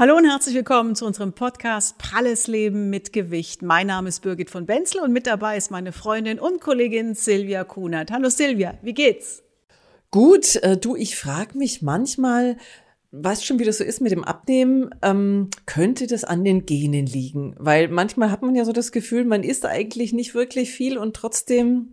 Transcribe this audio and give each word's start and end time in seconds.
Hallo 0.00 0.16
und 0.16 0.24
herzlich 0.24 0.54
willkommen 0.54 0.94
zu 0.94 1.04
unserem 1.04 1.34
Podcast 1.34 1.98
Pralles 1.98 2.46
Leben 2.46 2.88
mit 2.88 3.12
Gewicht. 3.12 3.60
Mein 3.60 3.88
Name 3.88 4.08
ist 4.08 4.20
Birgit 4.20 4.48
von 4.48 4.64
Benzel 4.64 5.02
und 5.02 5.12
mit 5.12 5.26
dabei 5.26 5.58
ist 5.58 5.70
meine 5.70 5.92
Freundin 5.92 6.40
und 6.40 6.58
Kollegin 6.58 7.14
Silvia 7.14 7.64
Kunert. 7.64 8.10
Hallo 8.10 8.30
Silvia, 8.30 8.78
wie 8.80 8.94
geht's? 8.94 9.42
Gut, 10.10 10.56
äh, 10.56 10.78
du, 10.78 10.96
ich 10.96 11.16
frage 11.16 11.58
mich 11.58 11.82
manchmal, 11.82 12.56
weißt 13.10 13.44
schon, 13.44 13.58
wie 13.58 13.64
das 13.64 13.76
so 13.76 13.84
ist 13.84 14.00
mit 14.00 14.10
dem 14.10 14.24
Abnehmen, 14.24 14.88
ähm, 15.02 15.50
könnte 15.66 16.06
das 16.06 16.24
an 16.24 16.44
den 16.44 16.64
Genen 16.64 17.04
liegen? 17.04 17.54
Weil 17.58 17.88
manchmal 17.88 18.30
hat 18.30 18.40
man 18.40 18.54
ja 18.54 18.64
so 18.64 18.72
das 18.72 18.92
Gefühl, 18.92 19.26
man 19.26 19.42
isst 19.42 19.66
eigentlich 19.66 20.14
nicht 20.14 20.32
wirklich 20.32 20.70
viel 20.70 20.96
und 20.96 21.14
trotzdem 21.14 21.92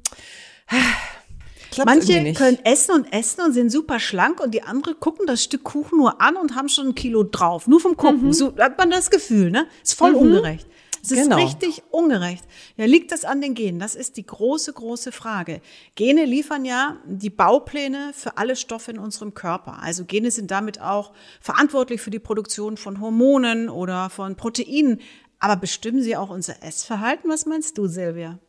Klappt 1.77 1.91
Manche 1.91 2.33
können 2.33 2.57
essen 2.63 2.95
und 2.95 3.13
essen 3.13 3.41
und 3.41 3.53
sind 3.53 3.71
super 3.71 3.99
schlank 3.99 4.39
und 4.39 4.51
die 4.51 4.63
anderen 4.63 4.99
gucken 4.99 5.27
das 5.27 5.43
Stück 5.43 5.63
Kuchen 5.63 5.99
nur 5.99 6.19
an 6.19 6.35
und 6.35 6.55
haben 6.55 6.69
schon 6.69 6.87
ein 6.87 6.95
Kilo 6.95 7.21
drauf. 7.21 7.67
Nur 7.67 7.79
vom 7.79 7.95
Gucken. 7.95 8.25
Mhm. 8.25 8.33
So 8.33 8.55
hat 8.57 8.79
man 8.79 8.89
das 8.89 9.11
Gefühl, 9.11 9.51
ne? 9.51 9.67
Ist 9.83 9.93
voll 9.93 10.13
mhm. 10.13 10.17
ungerecht. 10.17 10.65
Es 11.03 11.11
ist 11.11 11.25
genau. 11.25 11.35
richtig 11.35 11.83
ungerecht. 11.91 12.43
Ja, 12.77 12.85
liegt 12.85 13.11
das 13.11 13.25
an 13.25 13.41
den 13.41 13.53
Genen? 13.53 13.77
Das 13.77 13.93
ist 13.93 14.17
die 14.17 14.25
große, 14.25 14.73
große 14.73 15.11
Frage. 15.11 15.61
Gene 15.93 16.25
liefern 16.25 16.65
ja 16.65 16.97
die 17.05 17.29
Baupläne 17.29 18.09
für 18.11 18.37
alle 18.37 18.55
Stoffe 18.55 18.89
in 18.89 18.97
unserem 18.97 19.35
Körper. 19.35 19.77
Also 19.79 20.03
Gene 20.03 20.31
sind 20.31 20.49
damit 20.49 20.81
auch 20.81 21.13
verantwortlich 21.41 22.01
für 22.01 22.09
die 22.09 22.17
Produktion 22.17 22.75
von 22.75 22.99
Hormonen 22.99 23.69
oder 23.69 24.09
von 24.09 24.35
Proteinen. 24.35 24.99
Aber 25.37 25.57
bestimmen 25.57 26.01
sie 26.01 26.17
auch 26.17 26.31
unser 26.31 26.63
Essverhalten? 26.63 27.29
Was 27.29 27.45
meinst 27.45 27.77
du, 27.77 27.85
Silvia? 27.85 28.39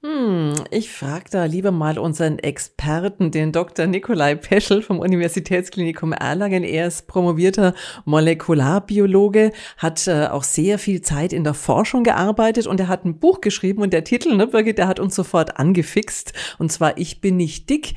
Hm, 0.00 0.54
ich 0.70 0.92
frage 0.92 1.24
da 1.28 1.44
lieber 1.44 1.72
mal 1.72 1.98
unseren 1.98 2.38
Experten, 2.38 3.32
den 3.32 3.50
Dr. 3.50 3.86
Nikolai 3.86 4.36
Peschel 4.36 4.80
vom 4.80 5.00
Universitätsklinikum 5.00 6.12
Erlangen. 6.12 6.62
Er 6.62 6.86
ist 6.86 7.08
promovierter 7.08 7.74
Molekularbiologe, 8.04 9.50
hat 9.76 10.06
äh, 10.06 10.26
auch 10.26 10.44
sehr 10.44 10.78
viel 10.78 11.02
Zeit 11.02 11.32
in 11.32 11.42
der 11.42 11.54
Forschung 11.54 12.04
gearbeitet 12.04 12.68
und 12.68 12.78
er 12.78 12.86
hat 12.86 13.04
ein 13.04 13.18
Buch 13.18 13.40
geschrieben 13.40 13.82
und 13.82 13.92
der 13.92 14.04
Titel, 14.04 14.36
ne, 14.36 14.46
Birgit, 14.46 14.78
der 14.78 14.86
hat 14.86 15.00
uns 15.00 15.16
sofort 15.16 15.58
angefixt. 15.58 16.32
Und 16.58 16.70
zwar 16.70 16.96
Ich 16.98 17.20
bin 17.20 17.36
nicht 17.36 17.68
dick 17.68 17.94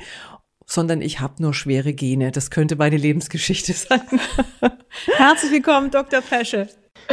sondern 0.64 1.02
ich 1.02 1.20
habe 1.20 1.42
nur 1.42 1.52
schwere 1.52 1.92
Gene. 1.92 2.30
Das 2.30 2.50
könnte 2.50 2.76
meine 2.76 2.96
Lebensgeschichte 2.96 3.72
sein. 3.74 4.00
Herzlich 5.04 5.52
willkommen, 5.52 5.90
Dr. 5.90 6.22
Peschel. 6.22 6.66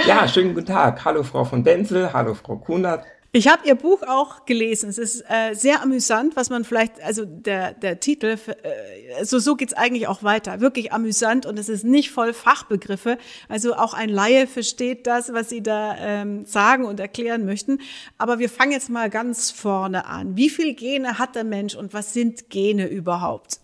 Ja, 0.07 0.27
schönen 0.29 0.53
guten 0.53 0.67
Tag. 0.67 1.03
Hallo 1.03 1.23
Frau 1.23 1.43
von 1.43 1.63
Benzel, 1.63 2.13
hallo 2.13 2.35
Frau 2.35 2.55
Kunert. 2.55 3.03
Ich 3.31 3.47
habe 3.47 3.67
Ihr 3.67 3.75
Buch 3.75 4.01
auch 4.01 4.45
gelesen. 4.45 4.89
Es 4.89 4.97
ist 4.97 5.23
äh, 5.29 5.53
sehr 5.53 5.83
amüsant, 5.83 6.35
was 6.35 6.49
man 6.49 6.63
vielleicht, 6.63 6.99
also 7.03 7.25
der, 7.25 7.73
der 7.73 7.99
Titel, 7.99 8.37
äh, 8.47 9.13
also 9.19 9.37
so 9.37 9.55
geht's 9.55 9.73
eigentlich 9.73 10.07
auch 10.07 10.23
weiter. 10.23 10.61
Wirklich 10.61 10.91
amüsant 10.91 11.45
und 11.45 11.59
es 11.59 11.69
ist 11.69 11.83
nicht 11.83 12.09
voll 12.09 12.33
Fachbegriffe. 12.33 13.19
Also 13.47 13.75
auch 13.75 13.93
ein 13.93 14.09
Laie 14.09 14.47
versteht 14.47 15.05
das, 15.05 15.31
was 15.31 15.49
Sie 15.49 15.61
da 15.61 15.95
ähm, 15.99 16.45
sagen 16.45 16.85
und 16.85 16.99
erklären 16.99 17.45
möchten. 17.45 17.81
Aber 18.17 18.39
wir 18.39 18.49
fangen 18.49 18.71
jetzt 18.71 18.89
mal 18.89 19.11
ganz 19.11 19.51
vorne 19.51 20.07
an. 20.07 20.35
Wie 20.35 20.49
viel 20.49 20.73
Gene 20.73 21.19
hat 21.19 21.35
der 21.35 21.43
Mensch 21.43 21.75
und 21.75 21.93
was 21.93 22.13
sind 22.13 22.49
Gene 22.49 22.87
überhaupt? 22.87 23.59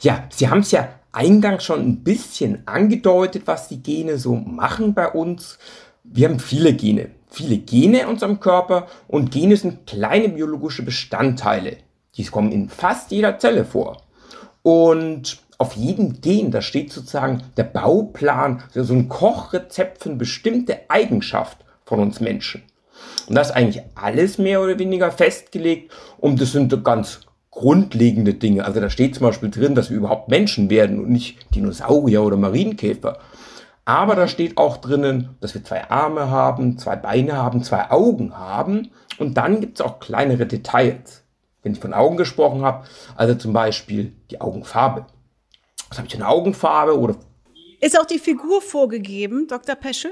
Ja, 0.00 0.28
Sie 0.30 0.48
haben 0.48 0.60
es 0.60 0.70
ja 0.70 0.88
eingangs 1.12 1.62
schon 1.62 1.80
ein 1.80 2.04
bisschen 2.04 2.66
angedeutet, 2.66 3.42
was 3.46 3.68
die 3.68 3.82
Gene 3.82 4.16
so 4.16 4.34
machen 4.34 4.94
bei 4.94 5.08
uns. 5.10 5.58
Wir 6.04 6.28
haben 6.28 6.40
viele 6.40 6.72
Gene 6.72 7.10
viele 7.30 7.58
Gene 7.58 8.02
in 8.02 8.08
unserem 8.08 8.40
Körper 8.40 8.86
und 9.08 9.30
Gene 9.30 9.56
sind 9.56 9.86
kleine 9.86 10.28
biologische 10.28 10.82
Bestandteile. 10.82 11.78
Die 12.16 12.24
kommen 12.24 12.52
in 12.52 12.68
fast 12.68 13.10
jeder 13.10 13.38
Zelle 13.38 13.64
vor. 13.64 14.02
Und 14.62 15.38
auf 15.58 15.74
jedem 15.74 16.20
Gen, 16.20 16.50
da 16.50 16.60
steht 16.60 16.92
sozusagen 16.92 17.42
der 17.56 17.64
Bauplan, 17.64 18.62
so 18.74 18.92
ein 18.92 19.08
Kochrezept 19.08 20.02
für 20.02 20.10
eine 20.10 20.18
bestimmte 20.18 20.80
Eigenschaft 20.88 21.58
von 21.84 22.00
uns 22.00 22.20
Menschen. 22.20 22.62
Und 23.28 23.34
das 23.34 23.48
ist 23.48 23.56
eigentlich 23.56 23.82
alles 23.94 24.38
mehr 24.38 24.60
oder 24.60 24.78
weniger 24.78 25.10
festgelegt 25.10 25.92
und 26.18 26.40
das 26.40 26.52
sind 26.52 26.84
ganz 26.84 27.20
grundlegende 27.50 28.34
Dinge. 28.34 28.64
Also 28.64 28.80
da 28.80 28.90
steht 28.90 29.14
zum 29.14 29.26
Beispiel 29.26 29.50
drin, 29.50 29.74
dass 29.74 29.90
wir 29.90 29.96
überhaupt 29.96 30.28
Menschen 30.28 30.68
werden 30.68 31.00
und 31.00 31.08
nicht 31.10 31.38
Dinosaurier 31.54 32.22
oder 32.22 32.36
Marienkäfer. 32.36 33.18
Aber 33.86 34.16
da 34.16 34.26
steht 34.26 34.58
auch 34.58 34.78
drinnen, 34.78 35.36
dass 35.40 35.54
wir 35.54 35.62
zwei 35.62 35.88
Arme 35.88 36.28
haben, 36.28 36.76
zwei 36.76 36.96
Beine 36.96 37.36
haben, 37.36 37.62
zwei 37.62 37.88
Augen 37.90 38.36
haben. 38.36 38.90
Und 39.18 39.34
dann 39.36 39.60
gibt 39.60 39.78
es 39.78 39.86
auch 39.86 40.00
kleinere 40.00 40.44
Details. 40.44 41.22
Wenn 41.62 41.72
ich 41.72 41.80
von 41.80 41.94
Augen 41.94 42.16
gesprochen 42.16 42.62
habe, 42.62 42.84
also 43.14 43.36
zum 43.36 43.52
Beispiel 43.52 44.12
die 44.30 44.40
Augenfarbe. 44.40 45.06
Was 45.88 45.98
habe 45.98 46.08
ich 46.08 46.14
eine 46.16 46.26
Augenfarbe 46.26 46.98
oder? 46.98 47.14
Ist 47.80 47.98
auch 47.98 48.06
die 48.06 48.18
Figur 48.18 48.60
vorgegeben, 48.60 49.46
Dr. 49.46 49.76
Peschel? 49.76 50.10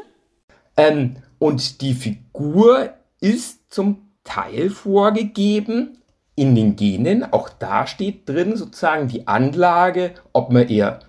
Ähm, 0.76 1.16
und 1.41 1.80
die 1.80 1.94
Figur 1.94 2.91
ist 3.20 3.72
zum 3.72 4.10
Teil 4.22 4.70
vorgegeben 4.70 5.98
in 6.36 6.54
den 6.54 6.76
Genen. 6.76 7.32
Auch 7.32 7.48
da 7.48 7.88
steht 7.88 8.28
drin 8.28 8.56
sozusagen 8.56 9.08
die 9.08 9.26
Anlage, 9.26 10.14
ob 10.32 10.52
man 10.52 10.68
eher 10.68 11.00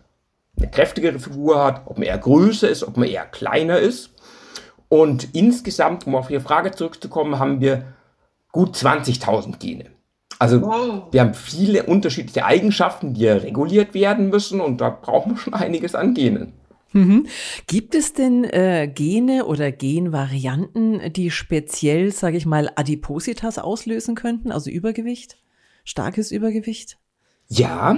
eine 0.57 0.69
kräftigere 0.69 1.19
Figur 1.19 1.63
hat, 1.63 1.83
ob 1.85 1.97
man 1.97 2.07
eher 2.07 2.17
größer 2.17 2.69
ist, 2.69 2.83
ob 2.83 2.97
man 2.97 3.07
eher 3.07 3.25
kleiner 3.25 3.79
ist. 3.79 4.11
Und 4.88 5.29
insgesamt, 5.33 6.07
um 6.07 6.16
auf 6.16 6.29
Ihre 6.29 6.41
Frage 6.41 6.71
zurückzukommen, 6.71 7.39
haben 7.39 7.59
wir 7.59 7.93
gut 8.51 8.75
20.000 8.75 9.57
Gene. 9.57 9.85
Also 10.39 10.61
wow. 10.61 11.03
wir 11.11 11.21
haben 11.21 11.33
viele 11.33 11.83
unterschiedliche 11.83 12.45
Eigenschaften, 12.45 13.13
die 13.13 13.21
ja 13.21 13.35
reguliert 13.35 13.94
werden 13.94 14.29
müssen 14.29 14.59
und 14.61 14.81
da 14.81 14.89
brauchen 14.89 15.33
wir 15.33 15.38
schon 15.38 15.53
einiges 15.53 15.95
an 15.95 16.13
Genen. 16.13 16.53
Mhm. 16.91 17.27
Gibt 17.67 17.95
es 17.95 18.13
denn 18.13 18.45
äh, 18.45 18.89
Gene 18.94 19.45
oder 19.45 19.71
Genvarianten, 19.71 21.11
die 21.11 21.31
speziell, 21.31 22.11
sage 22.11 22.38
ich 22.38 22.45
mal, 22.45 22.69
Adipositas 22.75 23.59
auslösen 23.59 24.15
könnten, 24.15 24.51
also 24.51 24.69
Übergewicht, 24.69 25.38
starkes 25.83 26.31
Übergewicht? 26.31 26.97
Ja, 27.47 27.97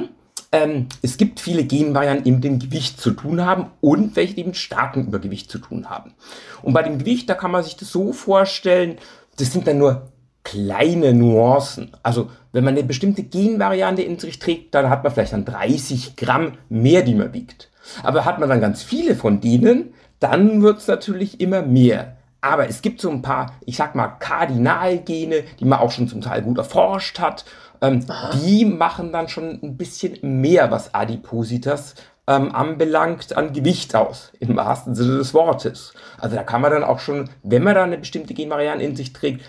ähm, 0.51 0.87
es 1.01 1.17
gibt 1.17 1.39
viele 1.39 1.63
Genvarianten, 1.63 2.23
die 2.23 2.31
mit 2.31 2.43
dem 2.43 2.59
Gewicht 2.59 2.99
zu 2.99 3.11
tun 3.11 3.45
haben 3.45 3.67
und 3.81 4.15
welche, 4.15 4.33
die 4.33 4.43
mit 4.43 4.57
starkem 4.57 5.07
Übergewicht 5.07 5.49
zu 5.49 5.59
tun 5.59 5.89
haben. 5.89 6.13
Und 6.61 6.73
bei 6.73 6.83
dem 6.83 6.99
Gewicht, 6.99 7.29
da 7.29 7.33
kann 7.33 7.51
man 7.51 7.63
sich 7.63 7.77
das 7.77 7.91
so 7.91 8.13
vorstellen, 8.13 8.97
das 9.37 9.51
sind 9.51 9.67
dann 9.67 9.77
nur 9.77 10.09
kleine 10.43 11.13
Nuancen. 11.13 11.91
Also 12.03 12.29
wenn 12.53 12.63
man 12.63 12.75
eine 12.75 12.83
bestimmte 12.85 13.23
Genvariante 13.23 14.01
in 14.01 14.17
sich 14.17 14.39
trägt, 14.39 14.73
dann 14.73 14.89
hat 14.89 15.03
man 15.03 15.13
vielleicht 15.13 15.33
dann 15.33 15.45
30 15.45 16.15
Gramm 16.15 16.53
mehr, 16.69 17.01
die 17.01 17.15
man 17.15 17.33
wiegt. 17.33 17.69
Aber 18.03 18.25
hat 18.25 18.39
man 18.39 18.49
dann 18.49 18.61
ganz 18.61 18.83
viele 18.83 19.15
von 19.15 19.41
denen, 19.41 19.93
dann 20.19 20.61
wird 20.61 20.79
es 20.79 20.87
natürlich 20.87 21.39
immer 21.39 21.61
mehr. 21.61 22.16
Aber 22.47 22.67
es 22.67 22.81
gibt 22.81 23.01
so 23.01 23.09
ein 23.09 23.21
paar, 23.21 23.53
ich 23.65 23.77
sag 23.77 23.95
mal, 23.95 24.07
Kardinalgene, 24.07 25.43
die 25.59 25.65
man 25.65 25.79
auch 25.79 25.91
schon 25.91 26.07
zum 26.07 26.21
Teil 26.21 26.41
gut 26.41 26.57
erforscht 26.57 27.19
hat 27.19 27.45
ähm, 27.81 28.05
die 28.33 28.65
machen 28.65 29.11
dann 29.11 29.27
schon 29.27 29.59
ein 29.61 29.77
bisschen 29.77 30.41
mehr, 30.41 30.71
was 30.71 30.93
Adipositas 30.93 31.95
ähm, 32.27 32.53
anbelangt, 32.53 33.35
an 33.35 33.53
Gewicht 33.53 33.95
aus, 33.95 34.31
im 34.39 34.55
wahrsten 34.55 34.95
Sinne 34.95 35.17
des 35.17 35.33
Wortes. 35.33 35.93
Also 36.17 36.35
da 36.35 36.43
kann 36.43 36.61
man 36.61 36.71
dann 36.71 36.83
auch 36.83 36.99
schon, 36.99 37.29
wenn 37.43 37.63
man 37.63 37.75
da 37.75 37.83
eine 37.83 37.97
bestimmte 37.97 38.33
Genvariante 38.33 38.83
in 38.83 38.95
sich 38.95 39.13
trägt, 39.13 39.45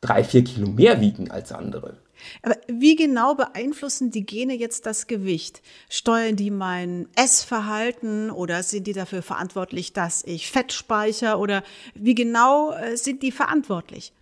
drei, 0.00 0.24
vier 0.24 0.44
Kilo 0.44 0.68
mehr 0.68 1.00
wiegen 1.00 1.30
als 1.30 1.52
andere. 1.52 1.96
Aber 2.42 2.56
wie 2.68 2.96
genau 2.96 3.34
beeinflussen 3.34 4.10
die 4.10 4.24
Gene 4.24 4.54
jetzt 4.54 4.86
das 4.86 5.06
Gewicht? 5.06 5.62
Steuern 5.88 6.36
die 6.36 6.50
mein 6.50 7.08
Essverhalten 7.16 8.30
oder 8.30 8.62
sind 8.62 8.86
die 8.86 8.92
dafür 8.92 9.22
verantwortlich, 9.22 9.92
dass 9.92 10.22
ich 10.24 10.50
Fett 10.50 10.72
speichere 10.72 11.38
oder 11.38 11.62
wie 11.94 12.14
genau 12.14 12.72
äh, 12.72 12.96
sind 12.96 13.22
die 13.22 13.32
verantwortlich? 13.32 14.12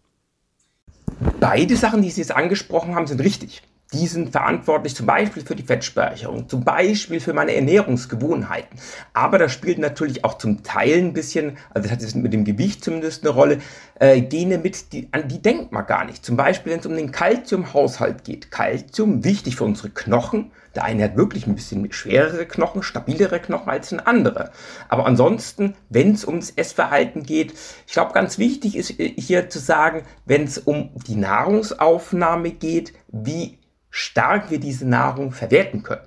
Beide 1.40 1.76
Sachen, 1.76 2.02
die 2.02 2.10
Sie 2.10 2.20
jetzt 2.20 2.32
angesprochen 2.32 2.94
haben, 2.94 3.06
sind 3.06 3.20
richtig. 3.20 3.62
Die 3.94 4.06
sind 4.06 4.32
verantwortlich 4.32 4.94
zum 4.94 5.06
Beispiel 5.06 5.42
für 5.42 5.56
die 5.56 5.62
Fettspeicherung, 5.62 6.46
zum 6.46 6.62
Beispiel 6.62 7.20
für 7.20 7.32
meine 7.32 7.54
Ernährungsgewohnheiten. 7.54 8.78
Aber 9.14 9.38
da 9.38 9.48
spielt 9.48 9.78
natürlich 9.78 10.26
auch 10.26 10.36
zum 10.36 10.62
Teil 10.62 10.98
ein 10.98 11.14
bisschen, 11.14 11.56
also 11.70 11.84
das 11.84 11.92
hat 11.92 12.02
jetzt 12.02 12.14
mit 12.14 12.34
dem 12.34 12.44
Gewicht 12.44 12.84
zumindest 12.84 13.24
eine 13.24 13.32
Rolle, 13.32 13.58
äh, 13.98 14.20
Gene 14.20 14.58
mit, 14.58 14.92
die, 14.92 15.08
an 15.12 15.26
die 15.28 15.40
denkt 15.40 15.72
man 15.72 15.86
gar 15.86 16.04
nicht. 16.04 16.22
Zum 16.22 16.36
Beispiel, 16.36 16.72
wenn 16.72 16.80
es 16.80 16.86
um 16.86 16.96
den 16.96 17.12
Kalziumhaushalt 17.12 18.24
geht. 18.24 18.50
Kalzium, 18.50 19.24
wichtig 19.24 19.56
für 19.56 19.64
unsere 19.64 19.88
Knochen. 19.88 20.50
Der 20.74 20.84
eine 20.84 21.04
hat 21.04 21.16
wirklich 21.16 21.46
ein 21.46 21.54
bisschen 21.54 21.90
schwerere 21.90 22.44
Knochen, 22.44 22.82
stabilere 22.82 23.40
Knochen 23.40 23.70
als 23.70 23.90
ein 23.90 24.00
anderer. 24.00 24.50
Aber 24.90 25.06
ansonsten, 25.06 25.76
wenn 25.88 26.12
es 26.12 26.26
ums 26.26 26.50
Essverhalten 26.50 27.22
geht, 27.22 27.54
ich 27.86 27.94
glaube, 27.94 28.12
ganz 28.12 28.36
wichtig 28.36 28.76
ist 28.76 29.00
äh, 29.00 29.14
hier 29.16 29.48
zu 29.48 29.58
sagen, 29.58 30.02
wenn 30.26 30.44
es 30.44 30.58
um 30.58 30.90
die 31.06 31.16
Nahrungsaufnahme 31.16 32.50
geht, 32.50 32.92
wie 33.08 33.58
stark 33.98 34.50
wir 34.50 34.60
diese 34.60 34.86
Nahrung 34.86 35.32
verwerten 35.32 35.82
können. 35.82 36.06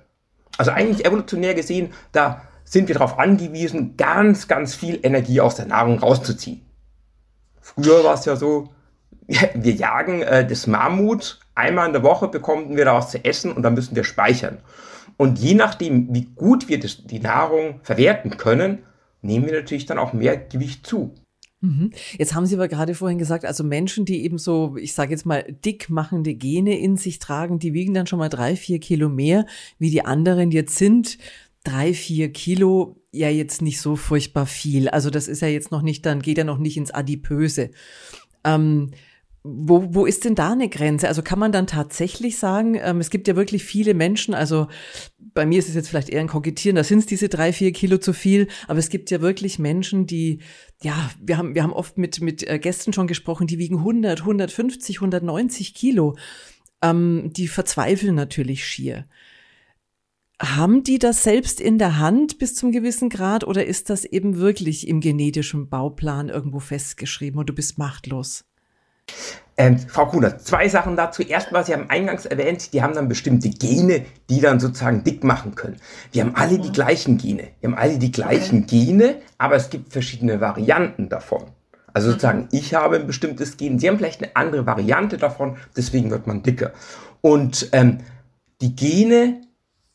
Also 0.57 0.71
eigentlich 0.71 1.05
evolutionär 1.05 1.53
gesehen, 1.53 1.91
da 2.13 2.41
sind 2.63 2.87
wir 2.87 2.95
darauf 2.95 3.19
angewiesen, 3.19 3.97
ganz, 3.97 4.47
ganz 4.47 4.75
viel 4.75 4.99
Energie 5.03 5.41
aus 5.41 5.55
der 5.55 5.65
Nahrung 5.65 5.99
rauszuziehen. 5.99 6.61
Früher 7.59 8.03
war 8.03 8.13
es 8.13 8.25
ja 8.25 8.35
so, 8.37 8.69
wir 9.27 9.73
jagen 9.73 10.21
äh, 10.21 10.47
das 10.47 10.67
Mammut, 10.67 11.39
einmal 11.53 11.87
in 11.87 11.93
der 11.93 12.03
Woche 12.03 12.29
bekommen 12.29 12.77
wir 12.77 12.85
da 12.85 12.95
was 12.95 13.11
zu 13.11 13.23
essen 13.25 13.51
und 13.51 13.63
dann 13.63 13.73
müssen 13.73 13.95
wir 13.95 14.05
speichern. 14.05 14.59
Und 15.17 15.37
je 15.37 15.53
nachdem, 15.53 16.13
wie 16.13 16.25
gut 16.25 16.69
wir 16.69 16.79
das, 16.79 17.05
die 17.05 17.19
Nahrung 17.19 17.81
verwerten 17.83 18.37
können, 18.37 18.79
nehmen 19.21 19.45
wir 19.45 19.53
natürlich 19.53 19.85
dann 19.85 19.99
auch 19.99 20.13
mehr 20.13 20.37
Gewicht 20.37 20.87
zu. 20.87 21.13
Mhm. 21.61 21.91
Jetzt 22.17 22.33
haben 22.33 22.47
Sie 22.47 22.55
aber 22.55 22.67
gerade 22.67 22.95
vorhin 22.95 23.19
gesagt, 23.19 23.45
also 23.45 23.63
Menschen, 23.63 24.05
die 24.05 24.23
eben 24.23 24.39
so, 24.39 24.75
ich 24.77 24.93
sage 24.93 25.11
jetzt 25.11 25.25
mal, 25.25 25.43
dick 25.63 25.89
machende 25.89 26.33
Gene 26.33 26.77
in 26.79 26.97
sich 26.97 27.19
tragen, 27.19 27.59
die 27.59 27.73
wiegen 27.73 27.93
dann 27.93 28.07
schon 28.07 28.19
mal 28.19 28.29
drei, 28.29 28.55
vier 28.55 28.79
Kilo 28.79 29.09
mehr, 29.09 29.45
wie 29.77 29.91
die 29.91 30.03
anderen 30.03 30.51
jetzt 30.51 30.77
sind. 30.77 31.19
Drei, 31.63 31.93
vier 31.93 32.31
Kilo, 32.31 33.01
ja 33.11 33.29
jetzt 33.29 33.61
nicht 33.61 33.79
so 33.79 33.95
furchtbar 33.95 34.47
viel. 34.47 34.89
Also 34.89 35.11
das 35.11 35.27
ist 35.27 35.41
ja 35.41 35.47
jetzt 35.47 35.71
noch 35.71 35.83
nicht, 35.83 36.05
dann 36.05 36.21
geht 36.21 36.39
ja 36.39 36.43
noch 36.43 36.57
nicht 36.57 36.77
ins 36.77 36.91
Adipöse. 36.91 37.69
Ähm, 38.43 38.91
wo, 39.43 39.93
wo 39.93 40.05
ist 40.05 40.25
denn 40.25 40.35
da 40.35 40.51
eine 40.51 40.69
Grenze? 40.69 41.07
Also 41.07 41.23
kann 41.23 41.39
man 41.39 41.51
dann 41.51 41.67
tatsächlich 41.67 42.37
sagen, 42.37 42.75
ähm, 42.75 42.99
es 42.99 43.09
gibt 43.09 43.27
ja 43.27 43.35
wirklich 43.35 43.63
viele 43.63 43.93
Menschen, 43.93 44.33
also 44.33 44.67
bei 45.33 45.45
mir 45.45 45.59
ist 45.59 45.69
es 45.69 45.75
jetzt 45.75 45.89
vielleicht 45.89 46.09
eher 46.09 46.21
ein 46.21 46.27
Kokettieren, 46.27 46.75
da 46.75 46.83
sind 46.83 46.99
es 46.99 47.05
diese 47.05 47.29
drei, 47.29 47.53
vier 47.53 47.71
Kilo 47.71 47.97
zu 47.97 48.13
viel, 48.13 48.47
aber 48.67 48.79
es 48.79 48.89
gibt 48.89 49.11
ja 49.11 49.21
wirklich 49.21 49.59
Menschen, 49.59 50.05
die, 50.05 50.39
ja, 50.81 51.11
wir 51.19 51.37
haben, 51.37 51.55
wir 51.55 51.63
haben 51.63 51.73
oft 51.73 51.97
mit, 51.97 52.21
mit 52.21 52.47
äh, 52.47 52.59
Gästen 52.59 52.93
schon 52.93 53.07
gesprochen, 53.07 53.47
die 53.47 53.57
wiegen 53.57 53.77
100, 53.77 54.21
150, 54.21 54.97
190 54.97 55.73
Kilo. 55.73 56.15
Ähm, 56.81 57.31
die 57.33 57.47
verzweifeln 57.47 58.15
natürlich 58.15 58.65
schier. 58.65 59.07
Haben 60.41 60.83
die 60.83 60.97
das 60.97 61.23
selbst 61.23 61.61
in 61.61 61.77
der 61.77 61.99
Hand 61.99 62.39
bis 62.39 62.55
zum 62.55 62.71
gewissen 62.71 63.09
Grad 63.09 63.43
oder 63.43 63.65
ist 63.65 63.91
das 63.91 64.05
eben 64.05 64.37
wirklich 64.37 64.87
im 64.87 64.99
genetischen 64.99 65.69
Bauplan 65.69 66.29
irgendwo 66.29 66.59
festgeschrieben 66.59 67.39
und 67.39 67.47
du 67.47 67.53
bist 67.53 67.77
machtlos? 67.77 68.45
Ähm, 69.57 69.77
Frau 69.77 70.07
Kuhner, 70.07 70.37
zwei 70.39 70.69
Sachen 70.69 70.95
dazu. 70.95 71.21
Erstmal, 71.21 71.65
Sie 71.65 71.73
haben 71.73 71.89
eingangs 71.89 72.25
erwähnt, 72.25 72.73
die 72.73 72.81
haben 72.81 72.95
dann 72.95 73.07
bestimmte 73.07 73.49
Gene, 73.49 74.05
die 74.29 74.41
dann 74.41 74.59
sozusagen 74.59 75.03
dick 75.03 75.23
machen 75.23 75.55
können. 75.55 75.77
Wir 76.11 76.23
haben 76.23 76.35
alle 76.35 76.57
die 76.57 76.71
gleichen 76.71 77.17
Gene. 77.17 77.49
Wir 77.59 77.69
haben 77.69 77.77
alle 77.77 77.99
die 77.99 78.11
gleichen 78.11 78.63
okay. 78.63 78.85
Gene, 78.85 79.15
aber 79.37 79.55
es 79.55 79.69
gibt 79.69 79.91
verschiedene 79.91 80.39
Varianten 80.41 81.09
davon. 81.09 81.43
Also 81.93 82.07
mhm. 82.07 82.11
sozusagen, 82.13 82.47
ich 82.51 82.73
habe 82.73 82.95
ein 82.95 83.07
bestimmtes 83.07 83.57
Gen, 83.57 83.77
Sie 83.77 83.87
haben 83.87 83.97
vielleicht 83.97 84.23
eine 84.23 84.35
andere 84.35 84.65
Variante 84.65 85.17
davon, 85.17 85.57
deswegen 85.75 86.09
wird 86.11 86.27
man 86.27 86.43
dicker. 86.43 86.71
Und 87.21 87.69
ähm, 87.73 87.99
die 88.61 88.75
Gene, 88.75 89.41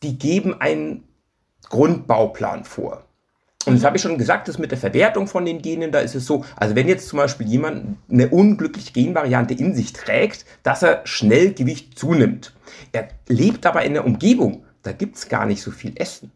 die 0.02 0.18
geben 0.18 0.60
einen 0.60 1.04
Grundbauplan 1.68 2.64
vor. 2.64 3.05
Und 3.66 3.74
das 3.74 3.84
habe 3.84 3.96
ich 3.96 4.02
schon 4.02 4.16
gesagt, 4.16 4.46
das 4.48 4.58
mit 4.58 4.70
der 4.70 4.78
Verwertung 4.78 5.26
von 5.26 5.44
den 5.44 5.60
Genen, 5.60 5.90
da 5.90 5.98
ist 5.98 6.14
es 6.14 6.24
so, 6.24 6.44
also 6.56 6.76
wenn 6.76 6.88
jetzt 6.88 7.08
zum 7.08 7.18
Beispiel 7.18 7.48
jemand 7.48 7.96
eine 8.08 8.28
unglückliche 8.28 8.92
Genvariante 8.92 9.54
in 9.54 9.74
sich 9.74 9.92
trägt, 9.92 10.44
dass 10.62 10.82
er 10.82 11.00
schnell 11.04 11.52
Gewicht 11.52 11.98
zunimmt. 11.98 12.54
Er 12.92 13.08
lebt 13.28 13.66
aber 13.66 13.82
in 13.82 13.94
der 13.94 14.06
Umgebung, 14.06 14.64
da 14.82 14.92
gibt 14.92 15.16
es 15.16 15.28
gar 15.28 15.46
nicht 15.46 15.62
so 15.62 15.72
viel 15.72 15.92
Essen. 15.96 16.30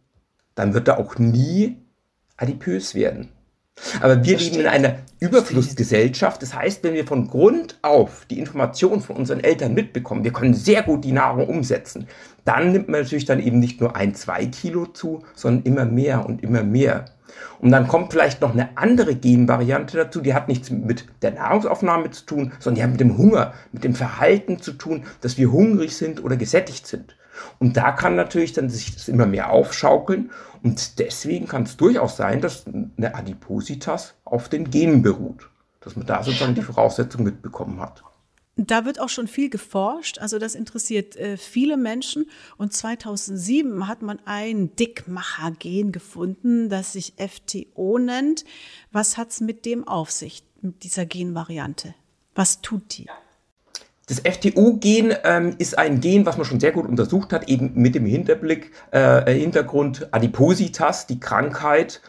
Dann 0.57 0.75
wird 0.75 0.89
er 0.89 0.99
auch 0.99 1.19
nie 1.19 1.77
adipös 2.37 2.95
werden. 2.95 3.29
Aber 4.01 4.25
wir 4.25 4.39
leben 4.39 4.61
in 4.61 4.67
einer 4.67 4.97
Überflussgesellschaft. 5.21 6.43
Das 6.43 6.55
heißt, 6.55 6.83
wenn 6.83 6.95
wir 6.95 7.07
von 7.07 7.29
Grund 7.29 7.79
auf 7.83 8.27
die 8.31 8.39
Information 8.39 9.01
von 9.01 9.17
unseren 9.17 9.41
Eltern 9.41 9.75
mitbekommen, 9.75 10.25
wir 10.25 10.33
können 10.33 10.55
sehr 10.55 10.83
gut 10.83 11.05
die 11.05 11.13
Nahrung 11.13 11.49
umsetzen, 11.49 12.07
dann 12.45 12.73
nimmt 12.73 12.89
man 12.89 13.03
natürlich 13.03 13.25
dann 13.25 13.41
eben 13.41 13.59
nicht 13.59 13.81
nur 13.81 13.97
ein, 13.97 14.15
zwei 14.15 14.47
Kilo 14.47 14.87
zu, 14.87 15.23
sondern 15.35 15.65
immer 15.65 15.85
mehr 15.85 16.27
und 16.27 16.43
immer 16.43 16.63
mehr. 16.63 17.07
Und 17.61 17.71
dann 17.71 17.89
kommt 17.89 18.13
vielleicht 18.13 18.41
noch 18.41 18.53
eine 18.53 18.77
andere 18.77 19.15
Genvariante 19.15 19.97
dazu, 19.97 20.21
die 20.21 20.35
hat 20.35 20.49
nichts 20.49 20.71
mit 20.71 21.07
der 21.23 21.33
Nahrungsaufnahme 21.33 22.11
zu 22.11 22.25
tun, 22.25 22.53
sondern 22.59 22.77
die 22.77 22.83
hat 22.83 22.91
mit 22.91 23.01
dem 23.01 23.19
Hunger, 23.19 23.53
mit 23.73 23.85
dem 23.85 23.95
Verhalten 23.95 24.61
zu 24.61 24.73
tun, 24.73 25.05
dass 25.21 25.39
wir 25.39 25.53
hungrig 25.53 25.97
sind 25.97 26.25
oder 26.25 26.37
gesättigt 26.37 26.87
sind. 26.87 27.17
Und 27.59 27.77
da 27.77 27.93
kann 27.93 28.17
natürlich 28.17 28.53
dann 28.53 28.69
sich 28.69 28.95
das 28.95 29.09
immer 29.09 29.27
mehr 29.27 29.51
aufschaukeln. 29.51 30.31
Und 30.63 30.99
deswegen 30.99 31.47
kann 31.47 31.63
es 31.63 31.77
durchaus 31.77 32.17
sein, 32.17 32.41
dass 32.41 32.67
eine 32.67 33.15
Adipositas 33.15 34.15
auf 34.25 34.49
den 34.49 34.71
Genen 34.71 35.03
beruht. 35.03 35.49
Dass 35.81 35.97
man 35.97 36.07
da 36.07 36.23
sozusagen 36.23 36.55
die 36.55 36.63
Voraussetzung 36.63 37.23
mitbekommen 37.23 37.81
hat. 37.81 38.03
Da 38.67 38.85
wird 38.85 39.01
auch 39.01 39.09
schon 39.09 39.27
viel 39.27 39.49
geforscht, 39.49 40.19
also 40.19 40.39
das 40.39 40.55
interessiert 40.55 41.17
äh, 41.17 41.39
viele 41.39 41.79
Menschen. 41.79 42.27
Und 42.59 42.75
2007 42.75 43.89
hat 43.89 44.03
man 44.03 44.19
ein 44.27 44.77
Dickmacher-Gen 44.77 45.93
gefunden, 45.93 46.69
das 46.69 46.93
sich 46.93 47.15
FTO 47.17 47.99
nennt. 47.99 48.45
Was 48.93 49.17
hat 49.17 49.31
es 49.31 49.41
mit 49.41 49.65
dem 49.65 49.89
auf 49.89 50.11
sich, 50.11 50.43
mit 50.61 50.85
dieser 50.85 51.07
Genvariante? 51.07 51.95
Was 52.35 52.61
tut 52.61 52.99
die? 52.99 53.07
Das 54.09 54.21
FTO-Gen 54.21 55.15
ähm, 55.25 55.55
ist 55.57 55.79
ein 55.79 56.01
Gen, 56.03 56.27
was 56.27 56.37
man 56.37 56.45
schon 56.45 56.61
sehr 56.61 56.73
gut 56.73 56.87
untersucht 56.87 57.33
hat, 57.33 57.49
eben 57.49 57.73
mit 57.75 57.95
dem 57.95 58.05
Hinterblick, 58.05 58.73
äh, 58.91 59.33
Hintergrund 59.33 60.09
Adipositas, 60.13 61.07
die 61.07 61.19
Krankheit, 61.19 62.03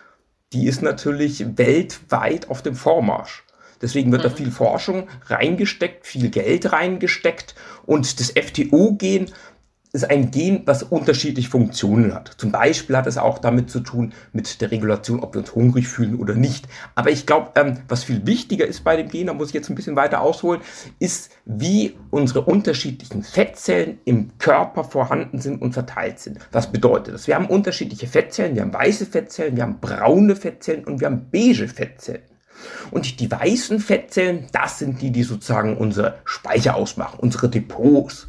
die 0.52 0.68
ist 0.68 0.82
natürlich 0.82 1.58
weltweit 1.58 2.50
auf 2.50 2.62
dem 2.62 2.76
Vormarsch. 2.76 3.46
Deswegen 3.82 4.12
wird 4.12 4.24
mhm. 4.24 4.30
da 4.30 4.36
viel 4.36 4.52
Forschung 4.52 5.08
reingesteckt, 5.28 6.06
viel 6.06 6.30
Geld 6.30 6.72
reingesteckt. 6.72 7.56
Und 7.86 8.20
das 8.20 8.32
FTO-Gen 8.32 9.32
ist 9.94 10.10
ein 10.10 10.32
Gen, 10.32 10.62
was 10.66 10.84
unterschiedliche 10.84 11.50
Funktionen 11.50 12.14
hat. 12.14 12.30
Zum 12.38 12.52
Beispiel 12.52 12.96
hat 12.96 13.08
es 13.08 13.18
auch 13.18 13.40
damit 13.40 13.70
zu 13.70 13.82
tun 13.82 14.14
mit 14.32 14.62
der 14.62 14.72
Regulation, 14.72 15.20
ob 15.20 15.34
wir 15.34 15.42
uns 15.42 15.54
hungrig 15.54 15.88
fühlen 15.88 16.16
oder 16.16 16.34
nicht. 16.34 16.68
Aber 16.96 17.12
ich 17.12 17.26
glaube, 17.26 17.52
ähm, 17.56 17.80
was 17.90 18.06
viel 18.06 18.26
wichtiger 18.26 18.66
ist 18.66 18.86
bei 18.86 18.96
dem 18.96 19.10
Gen, 19.10 19.28
da 19.28 19.34
muss 19.34 19.50
ich 19.50 19.54
jetzt 19.54 19.70
ein 19.70 19.76
bisschen 19.76 19.98
weiter 19.98 20.22
ausholen, 20.22 20.62
ist, 21.00 21.32
wie 21.44 21.98
unsere 22.10 22.42
unterschiedlichen 22.42 23.22
Fettzellen 23.22 24.00
im 24.06 24.38
Körper 24.38 24.86
vorhanden 24.86 25.42
sind 25.42 25.62
und 25.62 25.74
verteilt 25.74 26.20
sind. 26.20 26.40
Was 26.54 26.72
bedeutet 26.72 27.14
das? 27.14 27.28
Wir 27.28 27.36
haben 27.36 27.48
unterschiedliche 27.48 28.08
Fettzellen, 28.08 28.56
wir 28.56 28.62
haben 28.62 28.74
weiße 28.74 29.06
Fettzellen, 29.06 29.58
wir 29.58 29.64
haben 29.64 29.80
braune 29.82 30.38
Fettzellen 30.38 30.86
und 30.86 31.02
wir 31.02 31.08
haben 31.08 31.28
beige 31.32 31.68
Fettzellen. 31.68 32.31
Und 32.92 33.20
die 33.20 33.32
weißen 33.32 33.80
Fettzellen, 33.80 34.48
das 34.52 34.80
sind 34.80 35.02
die, 35.02 35.12
die 35.12 35.24
sozusagen 35.24 35.78
unsere 35.78 36.20
Speicher 36.26 36.76
ausmachen, 36.76 37.20
unsere 37.20 37.50
Depots. 37.50 38.28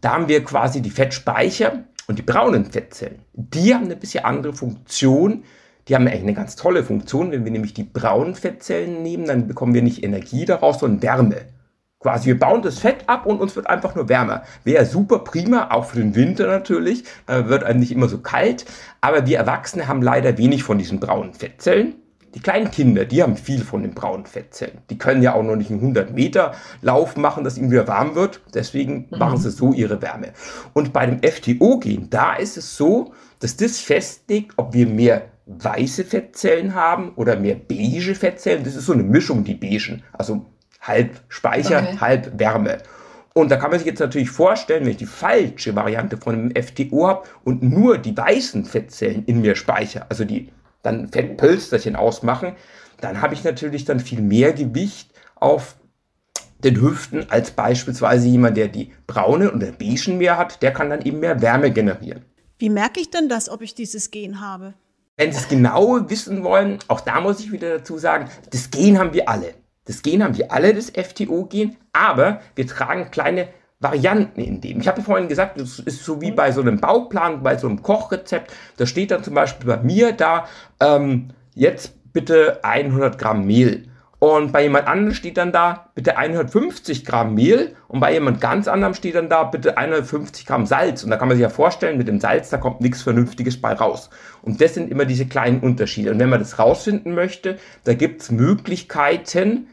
Da 0.00 0.12
haben 0.12 0.28
wir 0.28 0.44
quasi 0.44 0.82
die 0.82 0.90
Fettspeicher 0.90 1.84
und 2.06 2.18
die 2.18 2.22
braunen 2.22 2.66
Fettzellen. 2.66 3.20
Die 3.32 3.74
haben 3.74 3.84
eine 3.84 3.96
bisschen 3.96 4.24
andere 4.24 4.52
Funktion. 4.52 5.44
Die 5.88 5.94
haben 5.94 6.06
eigentlich 6.06 6.22
eine 6.22 6.34
ganz 6.34 6.56
tolle 6.56 6.84
Funktion. 6.84 7.30
Wenn 7.30 7.44
wir 7.44 7.52
nämlich 7.52 7.74
die 7.74 7.84
braunen 7.84 8.34
Fettzellen 8.34 9.02
nehmen, 9.02 9.26
dann 9.26 9.46
bekommen 9.46 9.74
wir 9.74 9.82
nicht 9.82 10.04
Energie 10.04 10.44
daraus, 10.44 10.80
sondern 10.80 11.02
Wärme. 11.02 11.46
Quasi, 11.98 12.26
wir 12.26 12.38
bauen 12.38 12.62
das 12.62 12.78
Fett 12.78 13.08
ab 13.08 13.26
und 13.26 13.40
uns 13.40 13.56
wird 13.56 13.68
einfach 13.68 13.94
nur 13.94 14.08
wärmer. 14.08 14.42
Wäre 14.64 14.84
super 14.84 15.20
prima, 15.20 15.70
auch 15.70 15.86
für 15.86 15.98
den 15.98 16.14
Winter 16.14 16.46
natürlich. 16.46 17.04
Da 17.26 17.48
wird 17.48 17.64
einem 17.64 17.80
nicht 17.80 17.90
immer 17.90 18.08
so 18.08 18.18
kalt. 18.18 18.66
Aber 19.00 19.26
wir 19.26 19.38
Erwachsene 19.38 19.88
haben 19.88 20.02
leider 20.02 20.36
wenig 20.36 20.62
von 20.62 20.78
diesen 20.78 21.00
braunen 21.00 21.32
Fettzellen. 21.32 21.96
Die 22.36 22.42
kleinen 22.42 22.70
Kinder, 22.70 23.06
die 23.06 23.22
haben 23.22 23.34
viel 23.34 23.64
von 23.64 23.80
den 23.80 23.94
braunen 23.94 24.26
Fettzellen. 24.26 24.76
Die 24.90 24.98
können 24.98 25.22
ja 25.22 25.32
auch 25.32 25.42
noch 25.42 25.56
nicht 25.56 25.70
einen 25.70 25.80
100 25.80 26.12
Meter 26.12 26.52
Lauf 26.82 27.16
machen, 27.16 27.44
dass 27.44 27.56
ihnen 27.56 27.70
wieder 27.70 27.88
warm 27.88 28.14
wird. 28.14 28.42
Deswegen 28.52 29.06
mhm. 29.10 29.18
machen 29.18 29.38
sie 29.38 29.50
so 29.50 29.72
ihre 29.72 30.02
Wärme. 30.02 30.34
Und 30.74 30.92
bei 30.92 31.06
dem 31.06 31.22
FTO-Gen, 31.22 32.10
da 32.10 32.34
ist 32.34 32.58
es 32.58 32.76
so, 32.76 33.14
dass 33.38 33.56
das 33.56 33.78
festlegt, 33.78 34.52
ob 34.58 34.74
wir 34.74 34.86
mehr 34.86 35.28
weiße 35.46 36.04
Fettzellen 36.04 36.74
haben 36.74 37.12
oder 37.16 37.36
mehr 37.36 37.54
beige 37.56 38.14
Fettzellen. 38.14 38.64
Das 38.64 38.76
ist 38.76 38.84
so 38.84 38.92
eine 38.92 39.02
Mischung, 39.02 39.42
die 39.42 39.54
beigen. 39.54 40.02
Also 40.12 40.44
halb 40.82 41.22
Speicher, 41.28 41.78
okay. 41.78 41.96
halb 42.00 42.38
Wärme. 42.38 42.78
Und 43.32 43.50
da 43.50 43.56
kann 43.56 43.70
man 43.70 43.78
sich 43.78 43.86
jetzt 43.86 44.00
natürlich 44.00 44.30
vorstellen, 44.30 44.84
wenn 44.84 44.90
ich 44.90 44.98
die 44.98 45.06
falsche 45.06 45.74
Variante 45.74 46.18
von 46.18 46.34
einem 46.34 46.50
FTO 46.54 47.06
habe 47.06 47.22
und 47.44 47.62
nur 47.62 47.96
die 47.96 48.16
weißen 48.16 48.66
Fettzellen 48.66 49.24
in 49.24 49.40
mir 49.40 49.54
speichere, 49.54 50.04
also 50.10 50.24
die 50.24 50.50
dann 50.86 51.08
Fettpölsterchen 51.08 51.96
ausmachen, 51.96 52.54
dann 53.00 53.20
habe 53.20 53.34
ich 53.34 53.44
natürlich 53.44 53.84
dann 53.84 54.00
viel 54.00 54.22
mehr 54.22 54.52
Gewicht 54.52 55.10
auf 55.34 55.76
den 56.64 56.80
Hüften 56.80 57.28
als 57.30 57.50
beispielsweise 57.50 58.28
jemand, 58.28 58.56
der 58.56 58.68
die 58.68 58.92
braune 59.06 59.52
oder 59.52 59.72
beigen 59.72 60.18
mehr 60.18 60.38
hat, 60.38 60.62
der 60.62 60.72
kann 60.72 60.90
dann 60.90 61.02
eben 61.02 61.20
mehr 61.20 61.42
Wärme 61.42 61.70
generieren. 61.70 62.24
Wie 62.58 62.70
merke 62.70 63.00
ich 63.00 63.10
denn 63.10 63.28
das, 63.28 63.50
ob 63.50 63.60
ich 63.60 63.74
dieses 63.74 64.10
Gen 64.10 64.40
habe? 64.40 64.72
Wenn 65.18 65.32
Sie 65.32 65.38
es 65.38 65.48
genau 65.48 66.08
wissen 66.08 66.42
wollen, 66.44 66.78
auch 66.88 67.00
da 67.00 67.20
muss 67.20 67.40
ich 67.40 67.52
wieder 67.52 67.78
dazu 67.78 67.98
sagen, 67.98 68.28
das 68.50 68.70
Gen 68.70 68.98
haben 68.98 69.12
wir 69.12 69.28
alle. 69.28 69.54
Das 69.84 70.02
Gen 70.02 70.22
haben 70.22 70.36
wir 70.36 70.50
alle, 70.50 70.74
das 70.74 70.90
FTO-Gen, 70.90 71.76
aber 71.92 72.40
wir 72.54 72.66
tragen 72.66 73.10
kleine 73.10 73.48
Varianten 73.86 74.40
in 74.40 74.60
dem. 74.60 74.80
Ich 74.80 74.88
habe 74.88 75.00
vorhin 75.02 75.28
gesagt, 75.28 75.60
das 75.60 75.78
ist 75.78 76.04
so 76.04 76.20
wie 76.20 76.32
bei 76.32 76.50
so 76.50 76.60
einem 76.60 76.78
Bauplan, 76.78 77.42
bei 77.42 77.56
so 77.56 77.68
einem 77.68 77.82
Kochrezept. 77.82 78.52
Da 78.76 78.86
steht 78.86 79.12
dann 79.12 79.22
zum 79.22 79.34
Beispiel 79.34 79.66
bei 79.66 79.82
mir 79.82 80.12
da, 80.12 80.46
ähm, 80.80 81.28
jetzt 81.54 81.92
bitte 82.12 82.60
100 82.64 83.18
Gramm 83.18 83.46
Mehl. 83.46 83.84
Und 84.18 84.50
bei 84.50 84.62
jemand 84.62 84.88
anderem 84.88 85.14
steht 85.14 85.36
dann 85.36 85.52
da, 85.52 85.90
bitte 85.94 86.16
150 86.16 87.04
Gramm 87.04 87.34
Mehl. 87.34 87.76
Und 87.86 88.00
bei 88.00 88.12
jemand 88.12 88.40
ganz 88.40 88.66
anderem 88.66 88.94
steht 88.94 89.14
dann 89.14 89.28
da, 89.28 89.44
bitte 89.44 89.76
150 89.76 90.46
Gramm 90.46 90.66
Salz. 90.66 91.04
Und 91.04 91.10
da 91.10 91.16
kann 91.16 91.28
man 91.28 91.36
sich 91.36 91.42
ja 91.42 91.50
vorstellen, 91.50 91.98
mit 91.98 92.08
dem 92.08 92.18
Salz, 92.18 92.50
da 92.50 92.56
kommt 92.56 92.80
nichts 92.80 93.02
Vernünftiges 93.02 93.60
bei 93.60 93.72
raus. 93.72 94.10
Und 94.42 94.60
das 94.60 94.74
sind 94.74 94.90
immer 94.90 95.04
diese 95.04 95.26
kleinen 95.26 95.60
Unterschiede. 95.60 96.10
Und 96.10 96.18
wenn 96.18 96.30
man 96.30 96.40
das 96.40 96.58
rausfinden 96.58 97.14
möchte, 97.14 97.58
da 97.84 97.94
gibt 97.94 98.22
es 98.22 98.30
Möglichkeiten, 98.32 99.68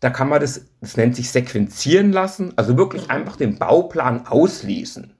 da 0.00 0.10
kann 0.10 0.28
man 0.28 0.40
das, 0.40 0.66
das 0.80 0.96
nennt 0.96 1.16
sich 1.16 1.30
sequenzieren 1.30 2.12
lassen, 2.12 2.52
also 2.56 2.76
wirklich 2.76 3.04
mhm. 3.04 3.10
einfach 3.10 3.36
den 3.36 3.58
Bauplan 3.58 4.26
auslesen. 4.26 5.14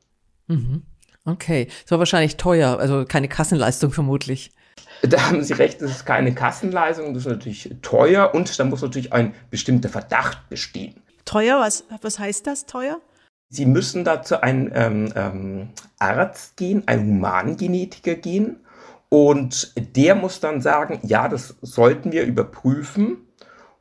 Mhm. 0.46 0.82
Okay, 1.25 1.68
das 1.82 1.90
war 1.90 1.99
wahrscheinlich 1.99 2.37
teuer, 2.37 2.78
also 2.78 3.04
keine 3.04 3.28
Kassenleistung 3.28 3.92
vermutlich. 3.92 4.52
Da 5.02 5.28
haben 5.28 5.42
Sie 5.44 5.52
recht, 5.52 5.80
das 5.82 5.90
ist 5.90 6.06
keine 6.06 6.34
Kassenleistung, 6.34 7.14
das 7.14 7.25
ist 7.25 7.30
natürlich 7.30 7.76
teuer 7.82 8.34
und 8.34 8.58
da 8.58 8.64
muss 8.64 8.82
natürlich 8.82 9.12
ein 9.12 9.34
bestimmter 9.50 9.88
Verdacht 9.88 10.49
bestehen. 10.49 11.02
Teuer, 11.25 11.60
was, 11.60 11.84
was 12.00 12.18
heißt 12.18 12.46
das, 12.46 12.66
teuer? 12.66 13.00
Sie 13.50 13.66
müssen 13.66 14.04
dazu 14.04 14.40
einen 14.40 14.70
ähm, 14.75 15.12
ähm, 15.14 15.68
Arzt 15.99 16.56
gehen, 16.56 16.87
einen 16.87 17.16
Humangenetiker 17.16 18.14
gehen 18.14 18.56
und 19.08 19.72
der 19.96 20.14
muss 20.14 20.40
dann 20.40 20.60
sagen, 20.60 21.00
ja, 21.02 21.28
das 21.28 21.56
sollten 21.60 22.12
wir 22.12 22.25
überprüfen. 22.25 23.18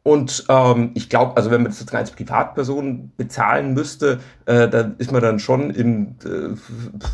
Und 0.04 0.46
ähm, 0.50 0.92
ich 0.96 1.10
glaube, 1.10 1.36
also 1.38 1.52
wenn 1.52 1.64
man 1.64 1.72
das 1.72 1.94
als 1.94 2.12
Privatperson 2.12 3.12
bezahlen 3.18 3.74
müsste, 3.74 4.20
äh, 4.46 4.68
dann 4.70 4.96
ist 4.98 5.12
man 5.12 5.22
dann 5.22 5.40
schon 5.40 5.72
im 5.72 6.16
äh, 6.24 6.56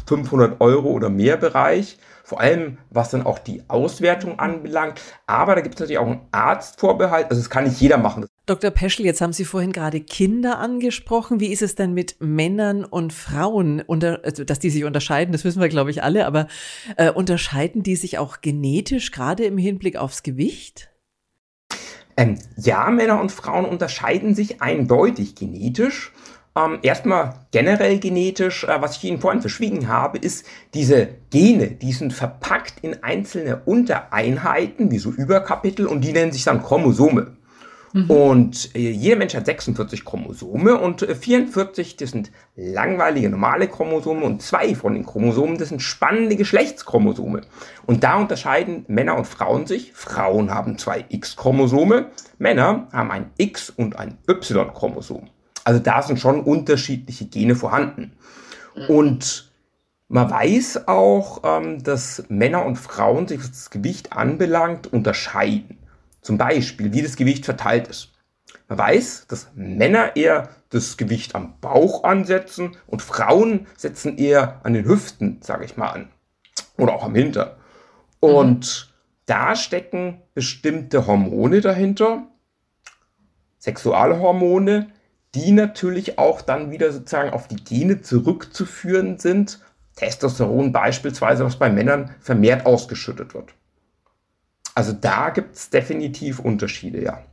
500 0.07 0.61
Euro 0.61 0.89
oder 0.89 1.09
mehr 1.09 1.37
Bereich 1.37 1.97
vor 2.25 2.41
allem 2.41 2.79
was 2.89 3.11
dann 3.11 3.23
auch 3.23 3.37
die 3.37 3.61
Auswertung 3.67 4.39
anbelangt. 4.39 4.99
Aber 5.27 5.55
da 5.55 5.61
gibt 5.61 5.75
es 5.75 5.79
natürlich 5.79 5.99
auch 5.99 6.07
einen 6.07 6.21
Arztvorbehalt, 6.31 7.29
also 7.29 7.39
das 7.39 7.49
kann 7.49 7.65
nicht 7.65 7.79
jeder 7.79 7.97
machen. 7.97 8.25
Dr. 8.47 8.71
Peschel, 8.71 9.05
jetzt 9.05 9.21
haben 9.21 9.33
Sie 9.33 9.45
vorhin 9.45 9.71
gerade 9.71 10.01
Kinder 10.01 10.59
angesprochen. 10.59 11.39
Wie 11.39 11.51
ist 11.51 11.61
es 11.61 11.75
denn 11.75 11.93
mit 11.93 12.17
Männern 12.19 12.83
und 12.83 13.13
Frauen, 13.13 13.81
unter, 13.81 14.21
also, 14.23 14.43
dass 14.43 14.59
die 14.59 14.69
sich 14.69 14.85
unterscheiden? 14.85 15.31
Das 15.31 15.45
wissen 15.45 15.61
wir, 15.61 15.69
glaube 15.69 15.91
ich, 15.91 16.03
alle, 16.03 16.25
aber 16.25 16.47
äh, 16.97 17.11
unterscheiden 17.11 17.83
die 17.83 17.95
sich 17.95 18.17
auch 18.17 18.41
genetisch, 18.41 19.11
gerade 19.11 19.45
im 19.45 19.57
Hinblick 19.57 19.95
aufs 19.95 20.23
Gewicht? 20.23 20.89
Ähm, 22.17 22.37
ja, 22.57 22.89
Männer 22.89 23.19
und 23.19 23.31
Frauen 23.31 23.65
unterscheiden 23.65 24.35
sich 24.35 24.61
eindeutig 24.61 25.35
genetisch. 25.35 26.13
Ähm, 26.57 26.79
erstmal 26.81 27.33
generell 27.51 27.99
genetisch, 27.99 28.63
äh, 28.63 28.81
was 28.81 28.95
ich 28.95 29.03
Ihnen 29.03 29.19
vorhin 29.19 29.41
verschwiegen 29.41 29.89
habe, 29.89 30.17
ist 30.17 30.45
diese 30.73 31.09
Gene, 31.29 31.67
die 31.67 31.91
sind 31.91 32.13
verpackt 32.13 32.75
in 32.81 33.03
einzelne 33.03 33.61
Untereinheiten, 33.65 34.89
wie 34.89 34.97
so 34.97 35.11
Überkapitel, 35.11 35.85
und 35.85 36.01
die 36.01 36.13
nennen 36.13 36.31
sich 36.31 36.45
dann 36.45 36.63
Chromosome. 36.63 37.35
Mhm. 37.95 38.11
Und 38.11 38.75
äh, 38.75 38.91
jeder 38.91 39.15
Mensch 39.15 39.35
hat 39.35 39.45
46 39.45 40.03
Chromosome 40.03 40.77
und 40.77 41.01
äh, 41.01 41.15
44, 41.15 41.95
das 41.95 42.11
sind 42.11 42.29
langweilige 42.57 43.29
normale 43.29 43.69
Chromosome 43.69 44.25
und 44.25 44.41
zwei 44.41 44.75
von 44.75 44.95
den 44.95 45.05
Chromosomen, 45.05 45.57
das 45.57 45.69
sind 45.69 45.81
spannende 45.81 46.35
Geschlechtschromosome. 46.35 47.41
Und 47.85 48.03
da 48.03 48.17
unterscheiden 48.17 48.83
Männer 48.89 49.17
und 49.17 49.25
Frauen 49.25 49.65
sich. 49.65 49.93
Frauen 49.93 50.53
haben 50.53 50.77
zwei 50.77 51.05
X-Chromosome, 51.07 52.07
Männer 52.37 52.89
haben 52.91 53.11
ein 53.11 53.31
X 53.37 53.69
und 53.69 53.97
ein 53.97 54.17
Y-Chromosom. 54.29 55.29
Also 55.63 55.79
da 55.79 56.01
sind 56.01 56.19
schon 56.19 56.41
unterschiedliche 56.41 57.27
Gene 57.27 57.55
vorhanden. 57.55 58.11
Und 58.89 59.53
man 60.09 60.29
weiß 60.29 60.89
auch, 60.89 61.43
ähm, 61.45 61.81
dass 61.81 62.25
Männer 62.27 62.65
und 62.65 62.75
Frauen 62.75 63.25
sich, 63.29 63.39
was 63.39 63.51
das 63.51 63.69
Gewicht 63.69 64.11
anbelangt, 64.11 64.91
unterscheiden. 64.91 65.77
Zum 66.25 66.39
Beispiel, 66.39 66.91
wie 66.91 67.03
das 67.03 67.17
Gewicht 67.17 67.45
verteilt 67.45 67.87
ist. 67.87 68.13
Man 68.67 68.79
weiß, 68.79 69.27
dass 69.27 69.51
Männer 69.53 70.15
eher 70.15 70.49
das 70.69 70.97
Gewicht 70.97 71.35
am 71.35 71.59
Bauch 71.61 72.03
ansetzen 72.03 72.75
und 72.87 73.03
Frauen 73.03 73.67
setzen 73.77 74.17
eher 74.17 74.59
an 74.63 74.73
den 74.73 74.85
Hüften, 74.85 75.37
sage 75.43 75.65
ich 75.65 75.77
mal, 75.77 75.89
an. 75.89 76.09
Oder 76.79 76.95
auch 76.95 77.03
am 77.03 77.13
Hintern. 77.13 77.51
Und 78.19 78.87
mhm. 78.89 78.93
da 79.27 79.55
stecken 79.55 80.19
bestimmte 80.33 81.05
Hormone 81.05 81.61
dahinter, 81.61 82.23
Sexualhormone, 83.59 84.87
die 85.35 85.51
natürlich 85.51 86.17
auch 86.17 86.41
dann 86.41 86.71
wieder 86.71 86.91
sozusagen 86.91 87.29
auf 87.29 87.47
die 87.47 87.63
Gene 87.63 88.01
zurückzuführen 88.01 89.19
sind. 89.19 89.59
Testosteron 89.95 90.71
beispielsweise, 90.71 91.45
was 91.45 91.57
bei 91.57 91.69
Männern 91.69 92.15
vermehrt 92.19 92.65
ausgeschüttet 92.65 93.35
wird. 93.35 93.53
Also 94.75 94.91
da 94.91 95.29
gibt 95.29 95.55
es 95.55 95.69
definitiv 95.69 96.39
Unterschiede, 96.39 97.01
ja. 97.01 97.23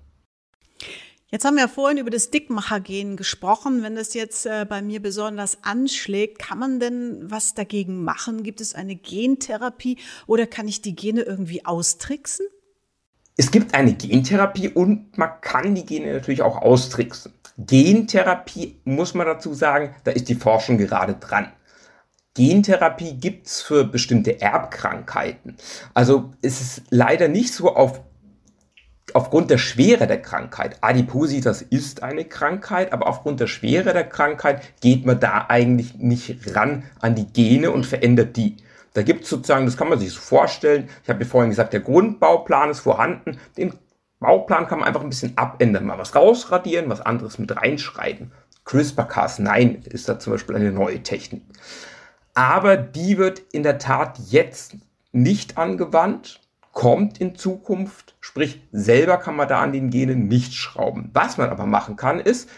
Jetzt 1.27 1.47
haben 1.47 1.55
wir 1.55 1.63
ja 1.63 1.69
vorhin 1.69 1.97
über 1.97 2.11
das 2.11 2.31
Dickmachergen 2.31 3.17
gesprochen. 3.17 3.83
Wenn 3.83 3.97
das 3.97 4.13
jetzt 4.13 4.45
äh, 4.45 4.67
bei 4.69 4.83
mir 4.83 5.01
besonders 5.01 5.65
anschlägt, 5.65 6.39
kann 6.39 6.59
man 6.59 6.79
denn 6.79 7.19
was 7.23 7.55
dagegen 7.55 8.05
machen? 8.05 8.43
Gibt 8.43 8.61
es 8.61 8.75
eine 8.75 8.97
Gentherapie 8.97 9.99
oder 10.27 10.47
kann 10.47 10.69
ich 10.69 10.83
die 10.83 10.95
Gene 10.95 11.23
irgendwie 11.23 11.65
austricksen? 11.65 12.47
Es 13.39 13.51
gibt 13.51 13.75
eine 13.75 13.95
Gentherapie 13.95 14.69
und 14.69 15.17
man 15.17 15.31
kann 15.41 15.75
die 15.75 15.87
Gene 15.87 16.13
natürlich 16.13 16.43
auch 16.43 16.61
austricksen. 16.61 17.33
Gentherapie 17.57 18.77
muss 18.85 19.15
man 19.15 19.27
dazu 19.27 19.55
sagen, 19.55 19.95
da 20.05 20.11
ist 20.11 20.29
die 20.29 20.35
Forschung 20.35 20.77
gerade 20.77 21.15
dran. 21.15 21.51
Gentherapie 22.35 23.15
gibt's 23.15 23.61
für 23.61 23.85
bestimmte 23.85 24.41
Erbkrankheiten. 24.41 25.57
Also 25.93 26.33
es 26.41 26.61
ist 26.61 26.83
leider 26.91 27.29
nicht 27.29 27.53
so 27.53 27.75
auf, 27.75 28.01
aufgrund 29.13 29.51
der 29.51 29.59
Schwere 29.59 30.07
der 30.07 30.23
Krankheit. 30.23 30.79
Adipositas 30.81 31.61
ist 31.61 32.03
eine 32.03 32.25
Krankheit, 32.25 32.93
aber 32.93 33.07
aufgrund 33.07 33.41
der 33.41 33.49
Schwere 33.49 33.93
der 33.93 34.09
Krankheit 34.09 34.63
geht 34.81 35.05
man 35.05 35.21
da 35.21 35.47
eigentlich 35.49 35.97
nicht 35.99 36.57
ran 36.57 36.85
an 37.01 37.15
die 37.15 37.27
Gene 37.27 37.71
und 37.71 37.85
verändert 37.85 38.37
die. 38.37 38.57
Da 38.95 39.03
gibt's 39.03 39.29
sozusagen, 39.29 39.67
das 39.67 39.77
kann 39.77 39.89
man 39.89 39.99
sich 39.99 40.13
so 40.13 40.21
vorstellen, 40.21 40.89
ich 41.03 41.09
habe 41.11 41.23
ja 41.23 41.29
vorhin 41.29 41.51
gesagt, 41.51 41.73
der 41.73 41.81
Grundbauplan 41.81 42.71
ist 42.71 42.81
vorhanden, 42.81 43.39
den 43.57 43.75
Bauplan 44.21 44.69
kann 44.69 44.79
man 44.79 44.89
einfach 44.89 45.03
ein 45.03 45.09
bisschen 45.09 45.37
abändern, 45.37 45.85
mal 45.85 45.99
was 45.99 46.15
rausradieren, 46.15 46.89
was 46.89 47.01
anderes 47.01 47.39
mit 47.39 47.55
reinschreiben. 47.57 48.33
CRISPR-Cas9 48.65 49.87
ist 49.87 50.09
da 50.09 50.19
zum 50.19 50.33
Beispiel 50.35 50.57
eine 50.57 50.71
neue 50.71 51.03
Technik. 51.03 51.43
Aber 52.35 52.77
die 52.77 53.19
wird 53.19 53.41
in 53.53 53.63
der 53.63 53.79
Tat 53.79 54.19
jetzt 54.31 54.77
nicht 55.13 55.59
angewandt, 55.59 56.41
kommt 56.73 57.21
in 57.21 57.35
Zukunft, 57.35 58.17
sprich 58.21 58.63
selber 58.73 59.19
kann 59.19 59.37
man 59.37 59.49
da 59.49 59.61
an 59.61 59.73
den 59.73 59.91
Genen 59.91 60.29
nicht 60.29 60.55
schrauben. 60.55 61.11
Was 61.13 61.37
man 61.37 61.51
aber 61.51 61.67
machen 61.67 61.97
kann, 61.97 62.19
ist, 62.19 62.49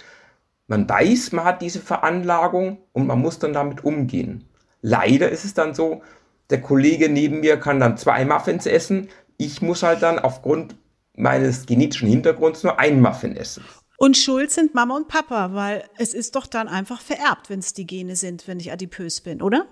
man 0.69 0.89
weiß, 0.89 1.33
man 1.33 1.45
hat 1.45 1.61
diese 1.61 1.81
Veranlagung 1.81 2.79
und 2.93 3.07
man 3.07 3.19
muss 3.19 3.39
dann 3.39 3.53
damit 3.53 3.85
umgehen. 3.85 4.49
Leider 4.81 5.29
ist 5.29 5.45
es 5.45 5.55
dann 5.55 5.75
so, 5.75 6.03
der 6.51 6.61
Kollege 6.61 7.09
neben 7.09 7.41
mir 7.41 7.59
kann 7.59 7.81
dann 7.81 7.97
zwei 7.97 8.25
Muffins 8.25 8.67
essen. 8.67 9.09
Ich 9.37 9.61
muss 9.63 9.83
halt 9.83 10.03
dann 10.03 10.19
aufgrund 10.19 10.77
meines 11.17 11.67
genetischen 11.67 12.09
Hintergrunds 12.09 12.63
nur 12.63 12.79
einen 12.79 13.01
Muffin 13.01 13.37
essen. 13.37 13.65
Und 14.05 14.19
schuld 14.19 14.51
sind 14.51 14.75
Mama 14.75 14.97
und 14.97 15.09
Papa, 15.09 15.55
weil 15.55 15.83
es 15.97 16.13
ist 16.13 16.37
doch 16.37 16.47
dann 16.47 16.69
einfach 16.69 17.01
vererbt, 17.01 17.49
wenn 17.49 17.61
es 17.61 17.73
die 17.73 17.87
Gene 17.87 18.17
sind, 18.17 18.47
wenn 18.47 18.61
ich 18.61 18.71
adipös 18.71 19.23
bin, 19.23 19.41
oder? 19.41 19.65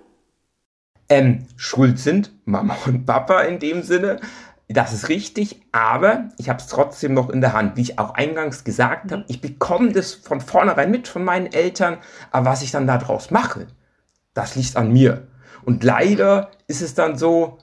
Ähm, 1.10 1.46
schuld 1.56 1.98
sind 1.98 2.32
Mama 2.46 2.78
und 2.86 3.04
Papa 3.04 3.42
in 3.42 3.58
dem 3.58 3.82
Sinne. 3.82 4.22
Das 4.68 4.94
ist 4.94 5.10
richtig, 5.10 5.60
aber 5.72 6.30
ich 6.38 6.48
habe 6.48 6.60
es 6.60 6.66
trotzdem 6.66 7.12
noch 7.12 7.28
in 7.28 7.42
der 7.42 7.52
Hand. 7.52 7.76
Wie 7.76 7.82
ich 7.82 7.98
auch 7.98 8.14
eingangs 8.14 8.64
gesagt 8.64 9.12
habe, 9.12 9.22
ich 9.28 9.42
bekomme 9.42 9.92
das 9.92 10.14
von 10.14 10.40
vornherein 10.40 10.90
mit 10.90 11.08
von 11.08 11.24
meinen 11.24 11.52
Eltern, 11.52 11.98
aber 12.30 12.46
was 12.46 12.62
ich 12.62 12.70
dann 12.70 12.86
daraus 12.86 13.30
mache, 13.30 13.66
das 14.32 14.56
liegt 14.56 14.76
an 14.76 14.94
mir. 14.94 15.28
Und 15.66 15.84
leider 15.84 16.52
ist 16.68 16.80
es 16.80 16.94
dann 16.94 17.18
so, 17.18 17.58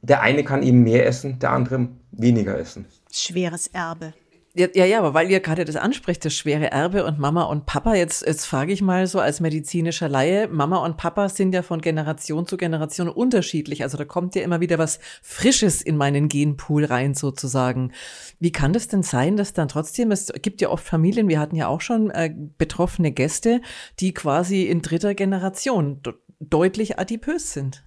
der 0.00 0.22
eine 0.22 0.42
kann 0.42 0.62
eben 0.62 0.84
mehr 0.84 1.06
essen, 1.06 1.38
der 1.38 1.50
andere 1.50 1.90
weniger 2.12 2.58
essen. 2.58 2.86
Schweres 3.12 3.66
Erbe. 3.66 4.14
Ja, 4.56 4.68
ja, 4.72 4.84
ja, 4.84 5.00
aber 5.00 5.14
weil 5.14 5.28
ihr 5.32 5.40
gerade 5.40 5.64
das 5.64 5.74
anspricht, 5.74 6.24
das 6.24 6.32
schwere 6.32 6.70
Erbe 6.70 7.04
und 7.04 7.18
Mama 7.18 7.42
und 7.42 7.66
Papa, 7.66 7.96
jetzt, 7.96 8.24
jetzt 8.24 8.46
frage 8.46 8.72
ich 8.72 8.82
mal 8.82 9.08
so 9.08 9.18
als 9.18 9.40
medizinischer 9.40 10.08
Laie, 10.08 10.46
Mama 10.46 10.76
und 10.76 10.96
Papa 10.96 11.28
sind 11.28 11.52
ja 11.52 11.62
von 11.62 11.80
Generation 11.80 12.46
zu 12.46 12.56
Generation 12.56 13.08
unterschiedlich. 13.08 13.82
Also 13.82 13.98
da 13.98 14.04
kommt 14.04 14.36
ja 14.36 14.42
immer 14.42 14.60
wieder 14.60 14.78
was 14.78 15.00
Frisches 15.22 15.82
in 15.82 15.96
meinen 15.96 16.28
Genpool 16.28 16.84
rein 16.84 17.14
sozusagen. 17.14 17.90
Wie 18.38 18.52
kann 18.52 18.72
das 18.72 18.86
denn 18.86 19.02
sein, 19.02 19.36
dass 19.36 19.54
dann 19.54 19.66
trotzdem, 19.66 20.12
es 20.12 20.32
gibt 20.40 20.60
ja 20.60 20.68
oft 20.68 20.86
Familien, 20.86 21.26
wir 21.26 21.40
hatten 21.40 21.56
ja 21.56 21.66
auch 21.66 21.80
schon 21.80 22.10
äh, 22.10 22.32
betroffene 22.56 23.10
Gäste, 23.10 23.60
die 23.98 24.14
quasi 24.14 24.62
in 24.62 24.82
dritter 24.82 25.16
Generation 25.16 26.00
deutlich 26.38 26.96
adipös 27.00 27.52
sind? 27.52 27.82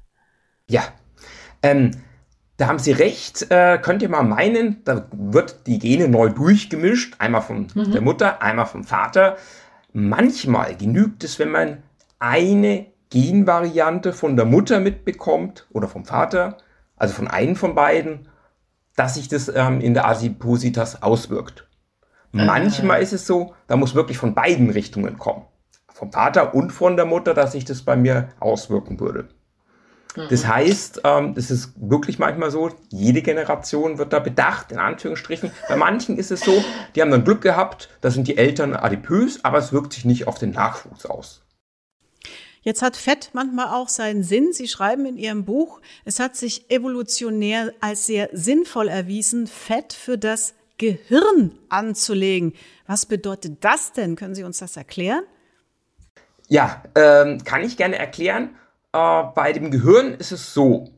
Ja, 0.70 0.84
ähm, 1.64 1.92
da 2.58 2.68
haben 2.68 2.80
Sie 2.80 2.92
recht, 2.92 3.50
äh, 3.52 3.78
könnt 3.78 4.02
ihr 4.02 4.10
mal 4.10 4.24
meinen, 4.24 4.84
da 4.84 5.08
wird 5.12 5.68
die 5.68 5.78
Gene 5.78 6.08
neu 6.08 6.30
durchgemischt, 6.30 7.16
einmal 7.20 7.42
von 7.42 7.68
mhm. 7.74 7.92
der 7.92 8.02
Mutter, 8.02 8.42
einmal 8.42 8.66
vom 8.66 8.84
Vater. 8.84 9.38
Manchmal 9.94 10.76
genügt 10.76 11.24
es, 11.24 11.38
wenn 11.38 11.52
man 11.52 11.84
eine 12.20 12.88
Genvariante 13.12 14.12
von 14.12 14.36
der 14.36 14.46
Mutter 14.46 14.80
mitbekommt 14.80 15.68
oder 15.72 15.88
vom 15.88 16.04
Vater, 16.04 16.58
also 16.98 17.14
von 17.14 17.28
einem 17.28 17.56
von 17.56 17.76
beiden, 17.76 18.28
dass 18.96 19.14
sich 19.14 19.28
das 19.28 19.52
ähm, 19.54 19.80
in 19.80 19.94
der 19.94 20.08
Adipositas 20.08 21.04
auswirkt. 21.04 21.68
Manchmal 22.32 23.02
ist 23.02 23.14
es 23.14 23.26
so, 23.26 23.54
da 23.68 23.78
muss 23.78 23.96
wirklich 23.96 24.18
von 24.18 24.34
beiden 24.36 24.70
Richtungen 24.70 25.18
kommen. 25.18 25.46
Vom 25.94 26.12
Vater 26.12 26.54
und 26.54 26.72
von 26.72 26.96
der 26.96 27.06
Mutter, 27.06 27.34
dass 27.34 27.54
sich 27.54 27.66
das 27.66 27.84
bei 27.84 27.96
mir 27.96 28.30
auswirken 28.40 29.00
würde. 29.00 29.30
Das 30.16 30.44
mhm. 30.44 30.48
heißt, 30.48 31.02
ähm, 31.04 31.36
das 31.36 31.52
ist 31.52 31.74
wirklich 31.76 32.20
manchmal 32.20 32.52
so, 32.52 32.72
jede 32.90 33.22
Generation 33.22 33.98
wird 33.98 34.14
da 34.14 34.20
bedacht, 34.20 34.72
in 34.72 34.80
Anführungsstrichen. 34.80 35.52
Bei 35.68 35.76
manchen 35.76 36.18
ist 36.18 36.32
es 36.32 36.42
so, 36.42 36.64
die 36.96 37.02
haben 37.02 37.12
dann 37.12 37.24
Glück 37.24 37.42
gehabt, 37.42 37.90
da 38.02 38.10
sind 38.10 38.28
die 38.28 38.38
Eltern 38.38 38.76
adipös, 38.76 39.44
aber 39.44 39.58
es 39.60 39.72
wirkt 39.72 39.94
sich 39.94 40.06
nicht 40.06 40.28
auf 40.28 40.40
den 40.40 40.52
Nachwuchs 40.52 41.06
aus. 41.06 41.44
Jetzt 42.62 42.82
hat 42.82 42.98
Fett 42.98 43.30
manchmal 43.32 43.68
auch 43.68 43.88
seinen 43.88 44.24
Sinn. 44.24 44.52
Sie 44.52 44.68
schreiben 44.68 45.06
in 45.06 45.18
Ihrem 45.18 45.46
Buch, 45.46 45.80
es 46.04 46.20
hat 46.20 46.36
sich 46.36 46.70
evolutionär 46.70 47.72
als 47.80 48.06
sehr 48.06 48.30
sinnvoll 48.34 48.90
erwiesen, 48.90 49.48
Fett 49.48 49.94
für 49.94 50.18
das 50.18 50.54
Gehirn 50.78 51.58
anzulegen. 51.70 52.54
Was 52.86 53.06
bedeutet 53.06 53.64
das 53.64 53.94
denn? 53.94 54.16
Können 54.16 54.36
Sie 54.36 54.44
uns 54.44 54.60
das 54.60 54.76
erklären? 54.76 55.24
Ja, 56.50 56.84
ähm, 56.96 57.44
kann 57.44 57.64
ich 57.64 57.78
gerne 57.78 57.98
erklären. 57.98 58.56
Äh, 58.98 59.24
bei 59.36 59.54
dem 59.54 59.70
Gehirn 59.70 60.16
ist 60.16 60.32
es 60.32 60.54
so, 60.54 60.90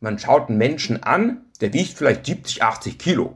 man 0.00 0.18
schaut 0.18 0.48
einen 0.48 0.58
Menschen 0.58 1.02
an, 1.02 1.44
der 1.60 1.72
wiegt 1.72 1.96
vielleicht 1.96 2.26
70, 2.26 2.62
80 2.62 2.98
Kilo. 2.98 3.34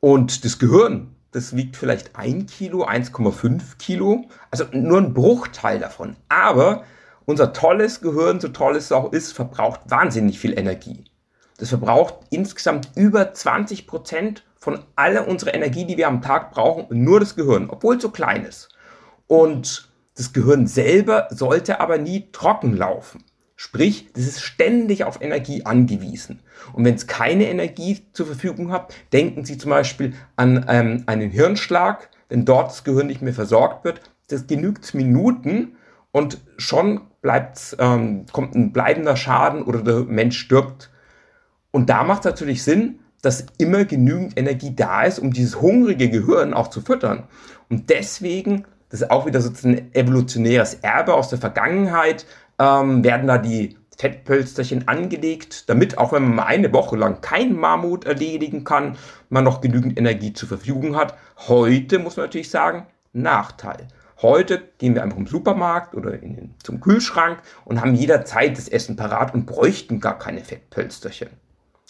Und 0.00 0.44
das 0.44 0.58
Gehirn, 0.58 1.14
das 1.30 1.54
wiegt 1.54 1.76
vielleicht 1.76 2.16
1 2.16 2.50
Kilo, 2.50 2.86
1,5 2.86 3.76
Kilo. 3.78 4.24
Also 4.50 4.64
nur 4.72 4.98
ein 4.98 5.12
Bruchteil 5.12 5.78
davon. 5.78 6.16
Aber 6.28 6.84
unser 7.26 7.52
tolles 7.52 8.00
Gehirn, 8.00 8.40
so 8.40 8.48
toll 8.48 8.76
es 8.76 8.90
auch 8.90 9.12
ist, 9.12 9.32
verbraucht 9.32 9.80
wahnsinnig 9.88 10.38
viel 10.38 10.58
Energie. 10.58 11.04
Das 11.58 11.68
verbraucht 11.68 12.14
insgesamt 12.30 12.90
über 12.94 13.34
20 13.34 13.86
Prozent 13.86 14.44
von 14.56 14.82
aller 14.96 15.28
unserer 15.28 15.54
Energie, 15.54 15.84
die 15.84 15.98
wir 15.98 16.08
am 16.08 16.22
Tag 16.22 16.52
brauchen, 16.52 16.86
nur 16.90 17.20
das 17.20 17.36
Gehirn, 17.36 17.68
obwohl 17.68 17.96
es 17.96 18.02
so 18.02 18.10
klein 18.10 18.44
ist. 18.44 18.70
Und 19.26 19.89
das 20.20 20.34
Gehirn 20.34 20.66
selber 20.66 21.28
sollte 21.30 21.80
aber 21.80 21.96
nie 21.96 22.28
trocken 22.30 22.76
laufen. 22.76 23.24
Sprich, 23.56 24.08
das 24.12 24.24
ist 24.24 24.40
ständig 24.42 25.04
auf 25.04 25.20
Energie 25.22 25.64
angewiesen. 25.64 26.40
Und 26.74 26.84
wenn 26.84 26.94
es 26.94 27.06
keine 27.06 27.48
Energie 27.48 28.06
zur 28.12 28.26
Verfügung 28.26 28.70
hat, 28.70 28.94
denken 29.12 29.44
Sie 29.44 29.56
zum 29.56 29.70
Beispiel 29.70 30.14
an 30.36 30.66
ähm, 30.68 31.04
einen 31.06 31.30
Hirnschlag, 31.30 32.10
wenn 32.28 32.44
dort 32.44 32.70
das 32.70 32.84
Gehirn 32.84 33.06
nicht 33.06 33.22
mehr 33.22 33.32
versorgt 33.32 33.84
wird. 33.84 34.02
Das 34.28 34.46
genügt 34.46 34.94
Minuten 34.94 35.76
und 36.12 36.38
schon 36.58 37.00
bleibt, 37.22 37.76
ähm, 37.78 38.26
kommt 38.30 38.54
ein 38.54 38.72
bleibender 38.72 39.16
Schaden 39.16 39.62
oder 39.62 39.82
der 39.82 40.00
Mensch 40.00 40.38
stirbt. 40.38 40.90
Und 41.70 41.88
da 41.88 42.04
macht 42.04 42.20
es 42.20 42.26
natürlich 42.26 42.62
Sinn, 42.62 43.00
dass 43.22 43.46
immer 43.58 43.84
genügend 43.86 44.38
Energie 44.38 44.74
da 44.74 45.02
ist, 45.02 45.18
um 45.18 45.32
dieses 45.32 45.60
hungrige 45.60 46.10
Gehirn 46.10 46.52
auch 46.52 46.68
zu 46.68 46.82
füttern. 46.82 47.24
Und 47.68 47.88
deswegen 47.88 48.66
das 48.90 49.02
ist 49.02 49.10
auch 49.10 49.26
wieder 49.26 49.40
so 49.40 49.50
ein 49.66 49.94
evolutionäres 49.94 50.74
Erbe 50.74 51.14
aus 51.14 51.30
der 51.30 51.38
Vergangenheit, 51.38 52.26
ähm, 52.58 53.02
werden 53.02 53.26
da 53.26 53.38
die 53.38 53.76
Fettpölsterchen 53.96 54.88
angelegt, 54.88 55.68
damit 55.68 55.98
auch 55.98 56.12
wenn 56.12 56.34
man 56.34 56.46
eine 56.46 56.72
Woche 56.72 56.96
lang 56.96 57.20
kein 57.20 57.54
Mammut 57.54 58.06
erledigen 58.06 58.64
kann, 58.64 58.96
man 59.28 59.44
noch 59.44 59.60
genügend 59.60 59.98
Energie 59.98 60.32
zur 60.32 60.48
Verfügung 60.48 60.96
hat. 60.96 61.16
Heute 61.48 61.98
muss 61.98 62.16
man 62.16 62.26
natürlich 62.26 62.50
sagen, 62.50 62.86
Nachteil. 63.12 63.88
Heute 64.22 64.62
gehen 64.78 64.94
wir 64.94 65.02
einfach 65.02 65.18
im 65.18 65.26
Supermarkt 65.26 65.94
oder 65.94 66.12
den, 66.12 66.54
zum 66.62 66.80
Kühlschrank 66.80 67.42
und 67.64 67.80
haben 67.80 67.94
jederzeit 67.94 68.56
das 68.56 68.68
Essen 68.68 68.96
parat 68.96 69.34
und 69.34 69.46
bräuchten 69.46 70.00
gar 70.00 70.18
keine 70.18 70.44
Fettpölsterchen. 70.44 71.28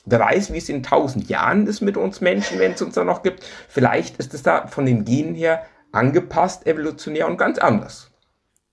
Wer 0.07 0.21
weiß, 0.21 0.52
wie 0.52 0.59
es 0.59 0.69
in 0.69 0.83
tausend 0.83 1.28
Jahren 1.28 1.66
ist 1.66 1.80
mit 1.80 1.97
uns 1.97 2.21
Menschen, 2.21 2.59
wenn 2.59 2.73
es 2.73 2.83
uns 2.83 2.95
da 2.95 3.04
noch 3.04 3.23
gibt. 3.23 3.45
Vielleicht 3.69 4.16
ist 4.16 4.35
es 4.35 4.42
da 4.42 4.66
von 4.66 4.87
den 4.87 5.04
Genen 5.04 5.35
her 5.35 5.64
angepasst, 5.92 6.66
evolutionär 6.66 7.28
und 7.28 7.37
ganz 7.37 7.59
anders. 7.59 8.11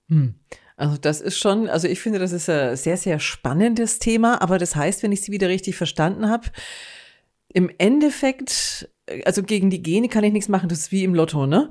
Hm. 0.08 0.34
Also 0.76 0.96
das 0.96 1.20
ist 1.20 1.38
schon, 1.38 1.68
also 1.68 1.88
ich 1.88 2.00
finde, 2.00 2.20
das 2.20 2.32
ist 2.32 2.48
ein 2.48 2.76
sehr, 2.76 2.96
sehr 2.96 3.18
spannendes 3.18 3.98
Thema, 3.98 4.40
aber 4.40 4.58
das 4.58 4.76
heißt, 4.76 5.02
wenn 5.02 5.10
ich 5.10 5.22
Sie 5.22 5.32
wieder 5.32 5.48
richtig 5.48 5.76
verstanden 5.76 6.28
habe, 6.28 6.48
im 7.52 7.70
Endeffekt, 7.78 8.88
also 9.24 9.42
gegen 9.42 9.70
die 9.70 9.82
Gene 9.82 10.08
kann 10.08 10.22
ich 10.22 10.32
nichts 10.32 10.48
machen, 10.48 10.68
das 10.68 10.78
ist 10.78 10.92
wie 10.92 11.02
im 11.02 11.14
Lotto, 11.14 11.46
ne? 11.46 11.70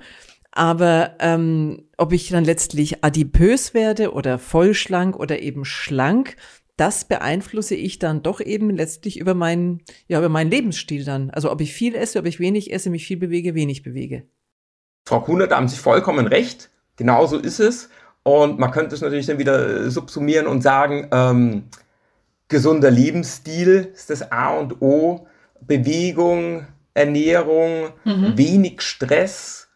Aber 0.52 1.16
ähm, 1.20 1.84
ob 1.98 2.12
ich 2.12 2.30
dann 2.30 2.44
letztlich 2.44 3.04
adipös 3.04 3.74
werde 3.74 4.12
oder 4.12 4.40
vollschlank 4.40 5.16
oder 5.18 5.40
eben 5.40 5.66
schlank, 5.66 6.36
das 6.78 7.06
beeinflusse 7.06 7.76
ich 7.76 8.00
dann 8.00 8.24
doch 8.24 8.42
eben 8.42 8.70
letztlich 8.76 9.20
über 9.20 9.36
meinen, 9.36 9.84
ja, 10.08 10.20
über 10.20 10.30
meinen 10.30 10.52
Lebensstil 10.52 11.06
dann. 11.06 11.30
Also 11.30 11.52
ob 11.52 11.62
ich 11.62 11.74
viel 11.74 11.96
esse, 11.96 12.20
ob 12.20 12.26
ich 12.26 12.40
wenig 12.40 12.74
esse, 12.74 12.90
mich 12.90 13.06
viel 13.06 13.18
bewege, 13.18 13.56
wenig 13.56 13.84
bewege. 13.84 14.28
Frau 15.08 15.22
Kuhner, 15.22 15.48
da 15.48 15.56
haben 15.56 15.70
Sie 15.70 15.78
vollkommen 15.78 16.28
recht. 16.28 16.70
Genauso 16.98 17.38
ist 17.38 17.62
es. 17.62 17.90
Und 18.24 18.60
man 18.60 18.72
könnte 18.72 18.94
es 18.94 19.00
natürlich 19.00 19.26
dann 19.26 19.40
wieder 19.40 19.86
äh, 19.86 19.90
subsumieren 19.90 20.48
und 20.48 20.62
sagen, 20.62 21.08
ähm, 21.14 21.64
gesunder 22.50 22.92
Lebensstil 22.92 23.94
ist 23.96 24.10
das 24.10 24.34
A 24.34 24.50
und 24.50 24.82
O. 24.82 25.26
Bewegung, 25.62 26.68
Ernährung, 26.94 27.92
mhm. 28.04 28.38
wenig 28.38 28.82
Stress 28.82 29.70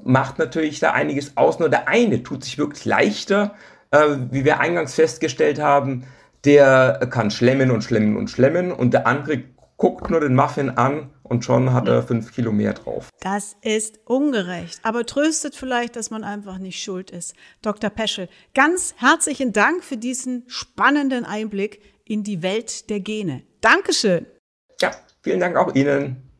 macht 0.00 0.38
natürlich 0.38 0.78
da 0.78 0.92
einiges 0.92 1.36
aus. 1.36 1.58
Nur 1.58 1.68
der 1.68 1.88
eine 1.88 2.22
tut 2.22 2.44
sich 2.44 2.56
wirklich 2.56 2.84
leichter, 2.84 3.56
äh, 3.90 4.16
wie 4.30 4.44
wir 4.44 4.60
eingangs 4.60 4.94
festgestellt 4.94 5.60
haben. 5.60 6.04
Der 6.44 7.00
kann 7.10 7.32
schlemmen 7.32 7.72
und 7.72 7.82
schlemmen 7.82 8.16
und 8.16 8.30
schlemmen 8.30 8.70
und 8.70 8.94
der 8.94 9.08
andere 9.08 9.42
guckt 9.82 10.10
nur 10.10 10.20
den 10.20 10.36
Muffin 10.36 10.70
an 10.70 11.10
und 11.24 11.44
schon 11.44 11.72
hat 11.72 11.88
er 11.88 12.04
fünf 12.04 12.32
Kilo 12.32 12.52
mehr 12.52 12.72
drauf. 12.72 13.08
Das 13.18 13.56
ist 13.62 13.98
ungerecht, 14.04 14.78
aber 14.84 15.04
tröstet 15.04 15.56
vielleicht, 15.56 15.96
dass 15.96 16.12
man 16.12 16.22
einfach 16.22 16.58
nicht 16.58 16.80
schuld 16.80 17.10
ist. 17.10 17.34
Dr. 17.62 17.90
Peschel, 17.90 18.28
ganz 18.54 18.94
herzlichen 18.98 19.52
Dank 19.52 19.82
für 19.82 19.96
diesen 19.96 20.44
spannenden 20.46 21.24
Einblick 21.24 21.82
in 22.04 22.22
die 22.22 22.44
Welt 22.44 22.90
der 22.90 23.00
Gene. 23.00 23.42
Dankeschön. 23.60 24.26
Ja, 24.80 24.92
vielen 25.20 25.40
Dank 25.40 25.56
auch 25.56 25.74
Ihnen. 25.74 26.31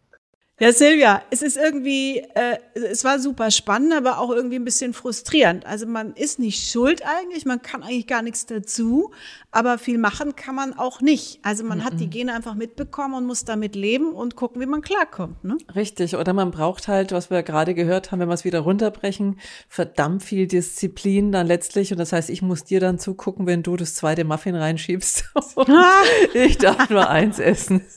Ja, 0.62 0.72
Silvia, 0.72 1.22
es 1.30 1.42
ist 1.42 1.56
irgendwie, 1.56 2.18
äh, 2.18 2.56
es 2.74 3.02
war 3.02 3.18
super 3.18 3.50
spannend, 3.50 3.92
aber 3.94 4.20
auch 4.20 4.30
irgendwie 4.30 4.54
ein 4.54 4.64
bisschen 4.64 4.94
frustrierend. 4.94 5.66
Also 5.66 5.88
man 5.88 6.12
ist 6.12 6.38
nicht 6.38 6.70
schuld 6.70 7.02
eigentlich, 7.04 7.44
man 7.44 7.62
kann 7.62 7.82
eigentlich 7.82 8.06
gar 8.06 8.22
nichts 8.22 8.46
dazu, 8.46 9.10
aber 9.50 9.76
viel 9.76 9.98
machen 9.98 10.36
kann 10.36 10.54
man 10.54 10.72
auch 10.72 11.00
nicht. 11.00 11.40
Also 11.42 11.64
man 11.64 11.78
mm 11.78 11.80
-mm. 11.80 11.84
hat 11.84 11.98
die 11.98 12.08
Gene 12.08 12.32
einfach 12.32 12.54
mitbekommen 12.54 13.14
und 13.14 13.26
muss 13.26 13.44
damit 13.44 13.74
leben 13.74 14.12
und 14.12 14.36
gucken, 14.36 14.62
wie 14.62 14.66
man 14.66 14.82
klarkommt. 14.82 15.42
Ne? 15.42 15.58
Richtig, 15.74 16.14
oder 16.14 16.32
man 16.32 16.52
braucht 16.52 16.86
halt, 16.86 17.10
was 17.10 17.28
wir 17.28 17.42
gerade 17.42 17.74
gehört 17.74 18.12
haben, 18.12 18.20
wenn 18.20 18.28
wir 18.28 18.34
es 18.34 18.44
wieder 18.44 18.60
runterbrechen, 18.60 19.40
verdammt 19.68 20.22
viel 20.22 20.46
Disziplin 20.46 21.32
dann 21.32 21.48
letztlich. 21.48 21.90
Und 21.90 21.98
das 21.98 22.12
heißt, 22.12 22.30
ich 22.30 22.40
muss 22.40 22.62
dir 22.62 22.78
dann 22.78 23.00
zugucken, 23.00 23.48
wenn 23.48 23.64
du 23.64 23.74
das 23.74 23.96
zweite 23.96 24.22
Muffin 24.22 24.54
reinschiebst. 24.54 25.24
ich 26.34 26.56
darf 26.58 26.88
nur 26.88 27.10
eins 27.10 27.40
essen. 27.40 27.84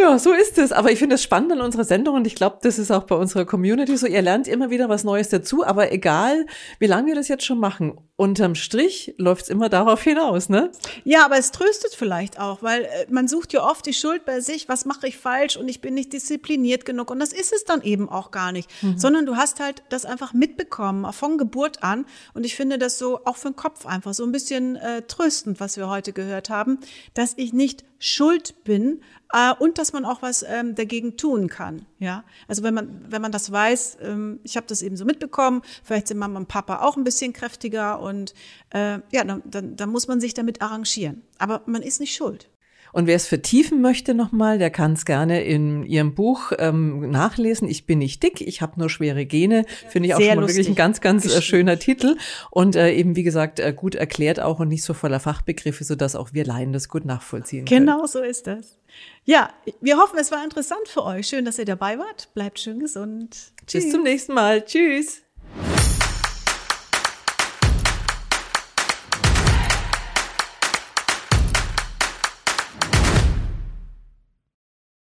Ja, 0.00 0.16
so 0.18 0.27
ist 0.32 0.58
es. 0.58 0.72
Aber 0.72 0.90
ich 0.90 0.98
finde 0.98 1.16
es 1.16 1.22
spannend 1.22 1.52
an 1.52 1.60
unserer 1.60 1.84
Sendung 1.84 2.16
und 2.16 2.26
ich 2.26 2.34
glaube, 2.34 2.58
das 2.62 2.78
ist 2.78 2.90
auch 2.90 3.04
bei 3.04 3.14
unserer 3.14 3.44
Community 3.44 3.96
so. 3.96 4.06
Ihr 4.06 4.22
lernt 4.22 4.48
immer 4.48 4.70
wieder 4.70 4.88
was 4.88 5.04
Neues 5.04 5.28
dazu, 5.28 5.64
aber 5.64 5.92
egal, 5.92 6.46
wie 6.78 6.86
lange 6.86 7.08
wir 7.08 7.14
das 7.14 7.28
jetzt 7.28 7.44
schon 7.44 7.58
machen, 7.58 7.98
unterm 8.18 8.56
Strich 8.56 9.14
läuft 9.16 9.44
es 9.44 9.48
immer 9.48 9.68
darauf 9.68 10.02
hinaus, 10.02 10.48
ne? 10.48 10.72
Ja, 11.04 11.24
aber 11.24 11.38
es 11.38 11.52
tröstet 11.52 11.94
vielleicht 11.94 12.40
auch, 12.40 12.64
weil 12.64 12.82
äh, 12.82 13.06
man 13.10 13.28
sucht 13.28 13.52
ja 13.52 13.62
oft 13.62 13.86
die 13.86 13.92
Schuld 13.92 14.24
bei 14.24 14.40
sich, 14.40 14.68
was 14.68 14.84
mache 14.84 15.06
ich 15.06 15.16
falsch 15.16 15.56
und 15.56 15.68
ich 15.68 15.80
bin 15.80 15.94
nicht 15.94 16.12
diszipliniert 16.12 16.84
genug 16.84 17.12
und 17.12 17.20
das 17.20 17.32
ist 17.32 17.52
es 17.52 17.64
dann 17.64 17.80
eben 17.82 18.08
auch 18.08 18.32
gar 18.32 18.50
nicht, 18.50 18.68
mhm. 18.82 18.98
sondern 18.98 19.24
du 19.24 19.36
hast 19.36 19.60
halt 19.60 19.84
das 19.88 20.04
einfach 20.04 20.32
mitbekommen, 20.32 21.10
von 21.12 21.38
Geburt 21.38 21.84
an 21.84 22.06
und 22.34 22.44
ich 22.44 22.56
finde 22.56 22.76
das 22.76 22.98
so 22.98 23.20
auch 23.24 23.36
für 23.36 23.50
den 23.50 23.56
Kopf 23.56 23.86
einfach 23.86 24.14
so 24.14 24.24
ein 24.24 24.32
bisschen 24.32 24.74
äh, 24.74 25.02
tröstend, 25.02 25.60
was 25.60 25.76
wir 25.76 25.88
heute 25.88 26.12
gehört 26.12 26.50
haben, 26.50 26.78
dass 27.14 27.34
ich 27.36 27.52
nicht 27.52 27.84
schuld 27.98 28.64
bin 28.64 29.02
äh, 29.32 29.52
und 29.58 29.78
dass 29.78 29.92
man 29.92 30.04
auch 30.04 30.22
was 30.22 30.44
ähm, 30.46 30.74
dagegen 30.74 31.16
tun 31.16 31.48
kann. 31.48 31.86
Ja, 31.98 32.24
also 32.46 32.62
wenn 32.62 32.74
man 32.74 33.04
wenn 33.08 33.22
man 33.22 33.32
das 33.32 33.50
weiß, 33.50 33.98
ähm, 34.02 34.40
ich 34.42 34.56
habe 34.56 34.66
das 34.66 34.82
eben 34.82 34.96
so 34.96 35.04
mitbekommen. 35.04 35.62
Vielleicht 35.82 36.08
sind 36.08 36.18
Mama 36.18 36.38
und 36.38 36.48
Papa 36.48 36.80
auch 36.82 36.96
ein 36.96 37.04
bisschen 37.04 37.32
kräftiger 37.32 38.00
und 38.00 38.34
äh, 38.70 39.00
ja, 39.10 39.24
dann, 39.24 39.42
dann, 39.44 39.76
dann 39.76 39.90
muss 39.90 40.08
man 40.08 40.20
sich 40.20 40.34
damit 40.34 40.62
arrangieren. 40.62 41.22
Aber 41.38 41.62
man 41.66 41.82
ist 41.82 42.00
nicht 42.00 42.14
schuld. 42.14 42.48
Und 42.92 43.06
wer 43.06 43.16
es 43.16 43.26
vertiefen 43.26 43.80
möchte 43.80 44.14
nochmal, 44.14 44.58
der 44.58 44.70
kann 44.70 44.92
es 44.92 45.04
gerne 45.04 45.42
in 45.42 45.84
ihrem 45.84 46.14
Buch 46.14 46.52
ähm, 46.58 47.10
nachlesen. 47.10 47.68
Ich 47.68 47.86
bin 47.86 47.98
nicht 47.98 48.22
dick, 48.22 48.40
ich 48.40 48.62
habe 48.62 48.78
nur 48.78 48.90
schwere 48.90 49.26
Gene. 49.26 49.64
Finde 49.88 50.08
ich 50.08 50.14
auch 50.14 50.18
Sehr 50.18 50.32
schon 50.32 50.42
mal 50.42 50.48
wirklich 50.48 50.68
ein 50.68 50.74
ganz, 50.74 51.00
ganz 51.00 51.24
äh, 51.24 51.42
schöner 51.42 51.78
Titel. 51.78 52.16
Und 52.50 52.76
äh, 52.76 52.92
eben, 52.92 53.16
wie 53.16 53.22
gesagt, 53.22 53.60
äh, 53.60 53.72
gut 53.74 53.94
erklärt 53.94 54.40
auch 54.40 54.60
und 54.60 54.68
nicht 54.68 54.82
so 54.82 54.94
voller 54.94 55.20
Fachbegriffe, 55.20 55.84
sodass 55.84 56.16
auch 56.16 56.32
wir 56.32 56.44
Laien 56.44 56.72
das 56.72 56.88
gut 56.88 57.04
nachvollziehen 57.04 57.64
können. 57.64 57.86
Genau 57.86 58.06
so 58.06 58.20
ist 58.20 58.46
das. 58.46 58.78
Ja, 59.24 59.50
wir 59.80 59.98
hoffen, 59.98 60.18
es 60.18 60.30
war 60.30 60.42
interessant 60.42 60.88
für 60.88 61.04
euch. 61.04 61.26
Schön, 61.28 61.44
dass 61.44 61.58
ihr 61.58 61.66
dabei 61.66 61.98
wart. 61.98 62.30
Bleibt 62.34 62.58
schön 62.58 62.80
gesund. 62.80 63.52
Tschüss. 63.66 63.84
Bis 63.84 63.92
zum 63.92 64.02
nächsten 64.02 64.34
Mal. 64.34 64.64
Tschüss. 64.64 65.22